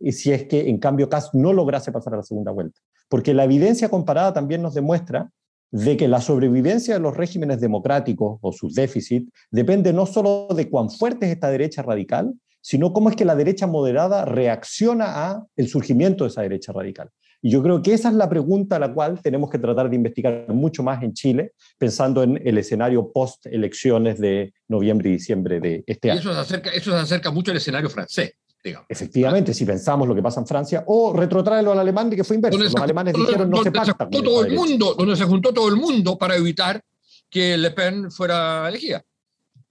y 0.00 0.12
si 0.12 0.32
es 0.32 0.46
que 0.46 0.68
en 0.68 0.78
cambio 0.78 1.08
Cast 1.10 1.34
no 1.34 1.52
lograse 1.52 1.92
pasar 1.92 2.14
a 2.14 2.16
la 2.16 2.22
segunda 2.22 2.50
vuelta. 2.50 2.80
Porque 3.08 3.34
la 3.34 3.44
evidencia 3.44 3.90
comparada 3.90 4.32
también 4.32 4.62
nos 4.62 4.72
demuestra 4.72 5.30
de 5.70 5.98
que 5.98 6.08
la 6.08 6.22
sobrevivencia 6.22 6.94
de 6.94 7.00
los 7.00 7.14
regímenes 7.14 7.60
democráticos 7.60 8.38
o 8.40 8.52
sus 8.52 8.74
déficits 8.74 9.30
depende 9.50 9.92
no 9.92 10.06
solo 10.06 10.48
de 10.48 10.70
cuán 10.70 10.88
fuerte 10.90 11.26
es 11.26 11.32
esta 11.32 11.50
derecha 11.50 11.82
radical, 11.82 12.32
sino 12.62 12.94
cómo 12.94 13.10
es 13.10 13.16
que 13.16 13.26
la 13.26 13.36
derecha 13.36 13.66
moderada 13.66 14.24
reacciona 14.24 15.26
a 15.26 15.46
el 15.56 15.68
surgimiento 15.68 16.24
de 16.24 16.30
esa 16.30 16.42
derecha 16.42 16.72
radical. 16.72 17.10
Y 17.42 17.50
yo 17.50 17.62
creo 17.62 17.82
que 17.82 17.94
esa 17.94 18.08
es 18.08 18.14
la 18.14 18.28
pregunta 18.28 18.76
a 18.76 18.78
la 18.78 18.92
cual 18.92 19.20
tenemos 19.22 19.50
que 19.50 19.58
tratar 19.58 19.88
de 19.88 19.96
investigar 19.96 20.46
mucho 20.48 20.82
más 20.82 21.02
en 21.02 21.12
Chile, 21.12 21.52
pensando 21.78 22.22
en 22.22 22.40
el 22.44 22.58
escenario 22.58 23.10
post-elecciones 23.12 24.18
de 24.18 24.52
noviembre 24.68 25.10
y 25.10 25.12
diciembre 25.12 25.60
de 25.60 25.84
este 25.86 26.10
año. 26.10 26.20
Eso 26.20 26.32
se 26.32 26.40
acerca, 26.40 26.70
eso 26.70 26.90
se 26.90 26.96
acerca 26.96 27.30
mucho 27.30 27.50
al 27.50 27.58
escenario 27.58 27.90
francés. 27.90 28.32
Digamos. 28.64 28.86
Efectivamente, 28.88 29.54
si 29.54 29.64
pensamos 29.64 30.08
lo 30.08 30.14
que 30.14 30.22
pasa 30.22 30.40
en 30.40 30.46
Francia, 30.46 30.82
o 30.88 31.12
retrotraerlo 31.12 31.70
al 31.70 31.78
alemán, 31.78 32.10
de 32.10 32.16
que 32.16 32.24
fue 32.24 32.34
inverso. 32.34 32.58
Los 32.58 32.74
alemanes 32.74 33.14
dijeron 33.14 33.48
no 33.48 33.62
se 33.62 33.70
pacta. 33.70 34.08
todo 34.10 34.44
el 34.44 34.54
mundo, 34.54 34.94
donde 34.98 35.14
se 35.14 35.24
juntó 35.24 35.52
todo 35.52 35.68
el 35.68 35.76
mundo 35.76 36.18
para 36.18 36.34
evitar 36.34 36.82
que 37.30 37.56
Le 37.56 37.70
Pen 37.70 38.10
fuera 38.10 38.68
elegida. 38.68 39.04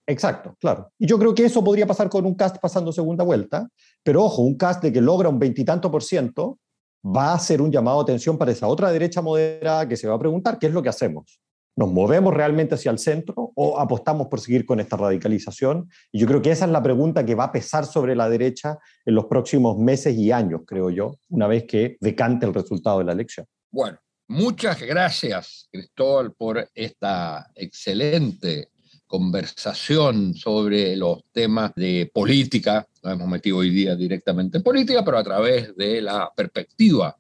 Exacto, 0.08 0.56
claro. 0.60 0.92
Y 1.00 1.08
yo 1.08 1.18
creo 1.18 1.34
que 1.34 1.46
eso 1.46 1.64
podría 1.64 1.88
pasar 1.88 2.10
con 2.10 2.26
un 2.26 2.36
cast 2.36 2.58
pasando 2.62 2.92
segunda 2.92 3.24
vuelta, 3.24 3.68
pero 4.04 4.24
ojo, 4.24 4.44
un 4.44 4.56
cast 4.56 4.84
de 4.84 4.94
que 4.94 5.02
logra 5.02 5.30
un 5.30 5.40
veintitanto 5.40 5.90
por 5.90 6.04
ciento, 6.04 6.60
va 7.06 7.34
a 7.34 7.40
ser 7.40 7.62
un 7.62 7.72
llamado 7.72 7.98
de 7.98 8.04
atención 8.04 8.38
para 8.38 8.52
esa 8.52 8.68
otra 8.68 8.92
derecha 8.92 9.22
moderada 9.22 9.88
que 9.88 9.96
se 9.96 10.08
va 10.08 10.16
a 10.16 10.20
preguntar 10.20 10.58
qué 10.58 10.68
es 10.68 10.74
lo 10.74 10.82
que 10.82 10.90
hacemos. 10.90 11.40
¿Nos 11.78 11.92
movemos 11.92 12.34
realmente 12.34 12.76
hacia 12.76 12.90
el 12.90 13.00
centro 13.00 13.52
o 13.54 13.78
apostamos 13.78 14.28
por 14.28 14.40
seguir 14.40 14.66
con 14.66 14.80
esta 14.80 14.96
radicalización? 14.96 15.90
Y 16.12 16.20
yo 16.20 16.28
creo 16.28 16.42
que 16.42 16.52
esa 16.52 16.66
es 16.66 16.72
la 16.72 16.82
pregunta 16.82 17.26
que 17.26 17.36
va 17.36 17.46
a 17.46 17.52
pesar 17.52 17.86
sobre 17.86 18.16
la 18.16 18.30
derecha 18.30 18.80
en 19.06 19.14
los 19.14 19.26
próximos 19.26 19.78
meses 19.78 20.16
y 20.18 20.32
años, 20.32 20.62
creo 20.66 20.90
yo, 20.90 21.16
una 21.30 21.48
vez 21.48 21.66
que 21.66 21.98
decante 22.00 22.46
el 22.46 22.54
resultado 22.54 23.00
de 23.00 23.06
la 23.06 23.12
elección. 23.12 23.46
Bueno, 23.70 24.00
muchas 24.30 24.82
gracias, 24.82 25.68
Cristóbal, 25.70 26.32
por 26.34 26.70
esta 26.74 27.52
excelente 27.56 28.70
conversación 29.08 30.34
sobre 30.34 30.96
los 30.96 31.24
temas 31.32 31.74
de 31.76 32.10
política. 32.14 32.88
Nos 33.04 33.14
hemos 33.14 33.28
metido 33.28 33.58
hoy 33.58 33.70
día 33.70 33.96
directamente 33.96 34.58
en 34.58 34.64
política, 34.64 35.04
pero 35.04 35.18
a 35.18 35.24
través 35.24 35.76
de 35.76 36.02
la 36.02 36.32
perspectiva 36.36 37.16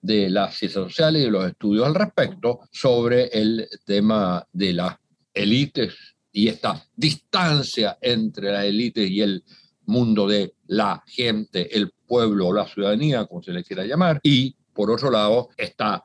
de 0.00 0.30
las 0.30 0.56
ciencias 0.56 0.84
sociales 0.84 1.22
y 1.22 1.24
de 1.26 1.30
los 1.30 1.46
estudios 1.46 1.86
al 1.86 1.94
respecto 1.94 2.60
sobre 2.70 3.26
el 3.26 3.68
tema 3.84 4.46
de 4.52 4.72
las 4.72 4.96
élites 5.34 5.94
y 6.32 6.48
esta 6.48 6.82
distancia 6.94 7.98
entre 8.00 8.52
las 8.52 8.64
élites 8.64 9.10
y 9.10 9.22
el 9.22 9.42
mundo 9.86 10.28
de 10.28 10.54
la 10.66 11.02
gente, 11.06 11.76
el 11.76 11.92
pueblo 12.06 12.48
o 12.48 12.52
la 12.52 12.66
ciudadanía, 12.66 13.24
como 13.26 13.42
se 13.42 13.52
le 13.52 13.64
quiera 13.64 13.84
llamar, 13.84 14.20
y 14.22 14.54
por 14.72 14.90
otro 14.90 15.10
lado, 15.10 15.48
esta 15.56 16.04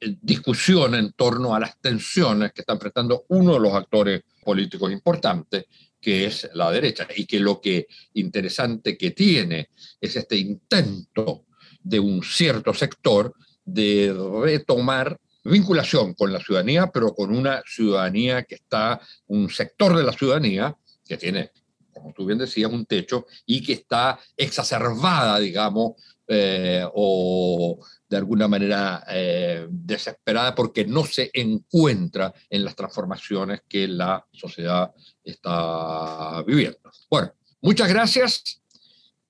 discusión 0.00 0.94
en 0.94 1.12
torno 1.12 1.54
a 1.54 1.60
las 1.60 1.78
tensiones 1.80 2.52
que 2.52 2.62
está 2.62 2.72
enfrentando 2.72 3.24
uno 3.28 3.54
de 3.54 3.60
los 3.60 3.74
actores 3.74 4.22
políticos 4.48 4.90
importantes, 4.90 5.66
que 6.00 6.24
es 6.24 6.48
la 6.54 6.70
derecha, 6.70 7.06
y 7.14 7.26
que 7.26 7.38
lo 7.38 7.60
que 7.60 7.86
interesante 8.14 8.96
que 8.96 9.10
tiene 9.10 9.68
es 10.00 10.16
este 10.16 10.36
intento 10.36 11.44
de 11.82 12.00
un 12.00 12.22
cierto 12.22 12.72
sector 12.72 13.34
de 13.62 14.16
retomar 14.42 15.18
vinculación 15.44 16.14
con 16.14 16.32
la 16.32 16.40
ciudadanía, 16.40 16.86
pero 16.86 17.14
con 17.14 17.36
una 17.36 17.62
ciudadanía 17.66 18.44
que 18.44 18.54
está, 18.54 18.98
un 19.26 19.50
sector 19.50 19.94
de 19.94 20.02
la 20.02 20.14
ciudadanía 20.14 20.74
que 21.06 21.18
tiene, 21.18 21.50
como 21.92 22.14
tú 22.14 22.24
bien 22.24 22.38
decías, 22.38 22.72
un 22.72 22.86
techo 22.86 23.26
y 23.44 23.62
que 23.62 23.74
está 23.74 24.18
exacerbada, 24.34 25.38
digamos, 25.38 25.92
eh, 26.30 26.84
o 26.92 27.78
de 28.06 28.16
alguna 28.18 28.46
manera 28.48 29.02
eh, 29.08 29.66
desesperada 29.70 30.54
porque 30.54 30.84
no 30.84 31.04
se 31.04 31.30
encuentra 31.32 32.34
en 32.50 32.64
las 32.64 32.76
transformaciones 32.76 33.62
que 33.66 33.88
la 33.88 34.26
sociedad 34.30 34.92
está 35.24 36.42
viviendo. 36.42 36.78
Bueno, 37.10 37.32
muchas 37.62 37.88
gracias. 37.88 38.60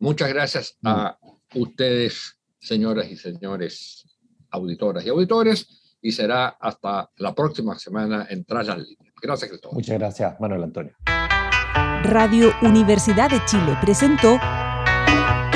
Muchas 0.00 0.28
gracias 0.28 0.76
a 0.84 1.18
ustedes, 1.54 2.36
señoras 2.58 3.08
y 3.10 3.16
señores 3.16 4.04
auditoras 4.50 5.04
y 5.04 5.08
auditores, 5.08 5.96
y 6.00 6.12
será 6.12 6.48
hasta 6.48 7.10
la 7.16 7.34
próxima 7.34 7.78
semana 7.78 8.26
en 8.30 8.44
Tras 8.44 8.66
las 8.66 8.78
Líneas. 8.78 9.14
Gracias, 9.20 9.50
Cristóbal. 9.50 9.74
Muchas 9.74 9.98
gracias, 9.98 10.40
Manuel 10.40 10.64
Antonio. 10.64 10.94
Radio 12.04 12.52
Universidad 12.62 13.30
de 13.30 13.44
Chile 13.44 13.76
presentó 13.80 14.38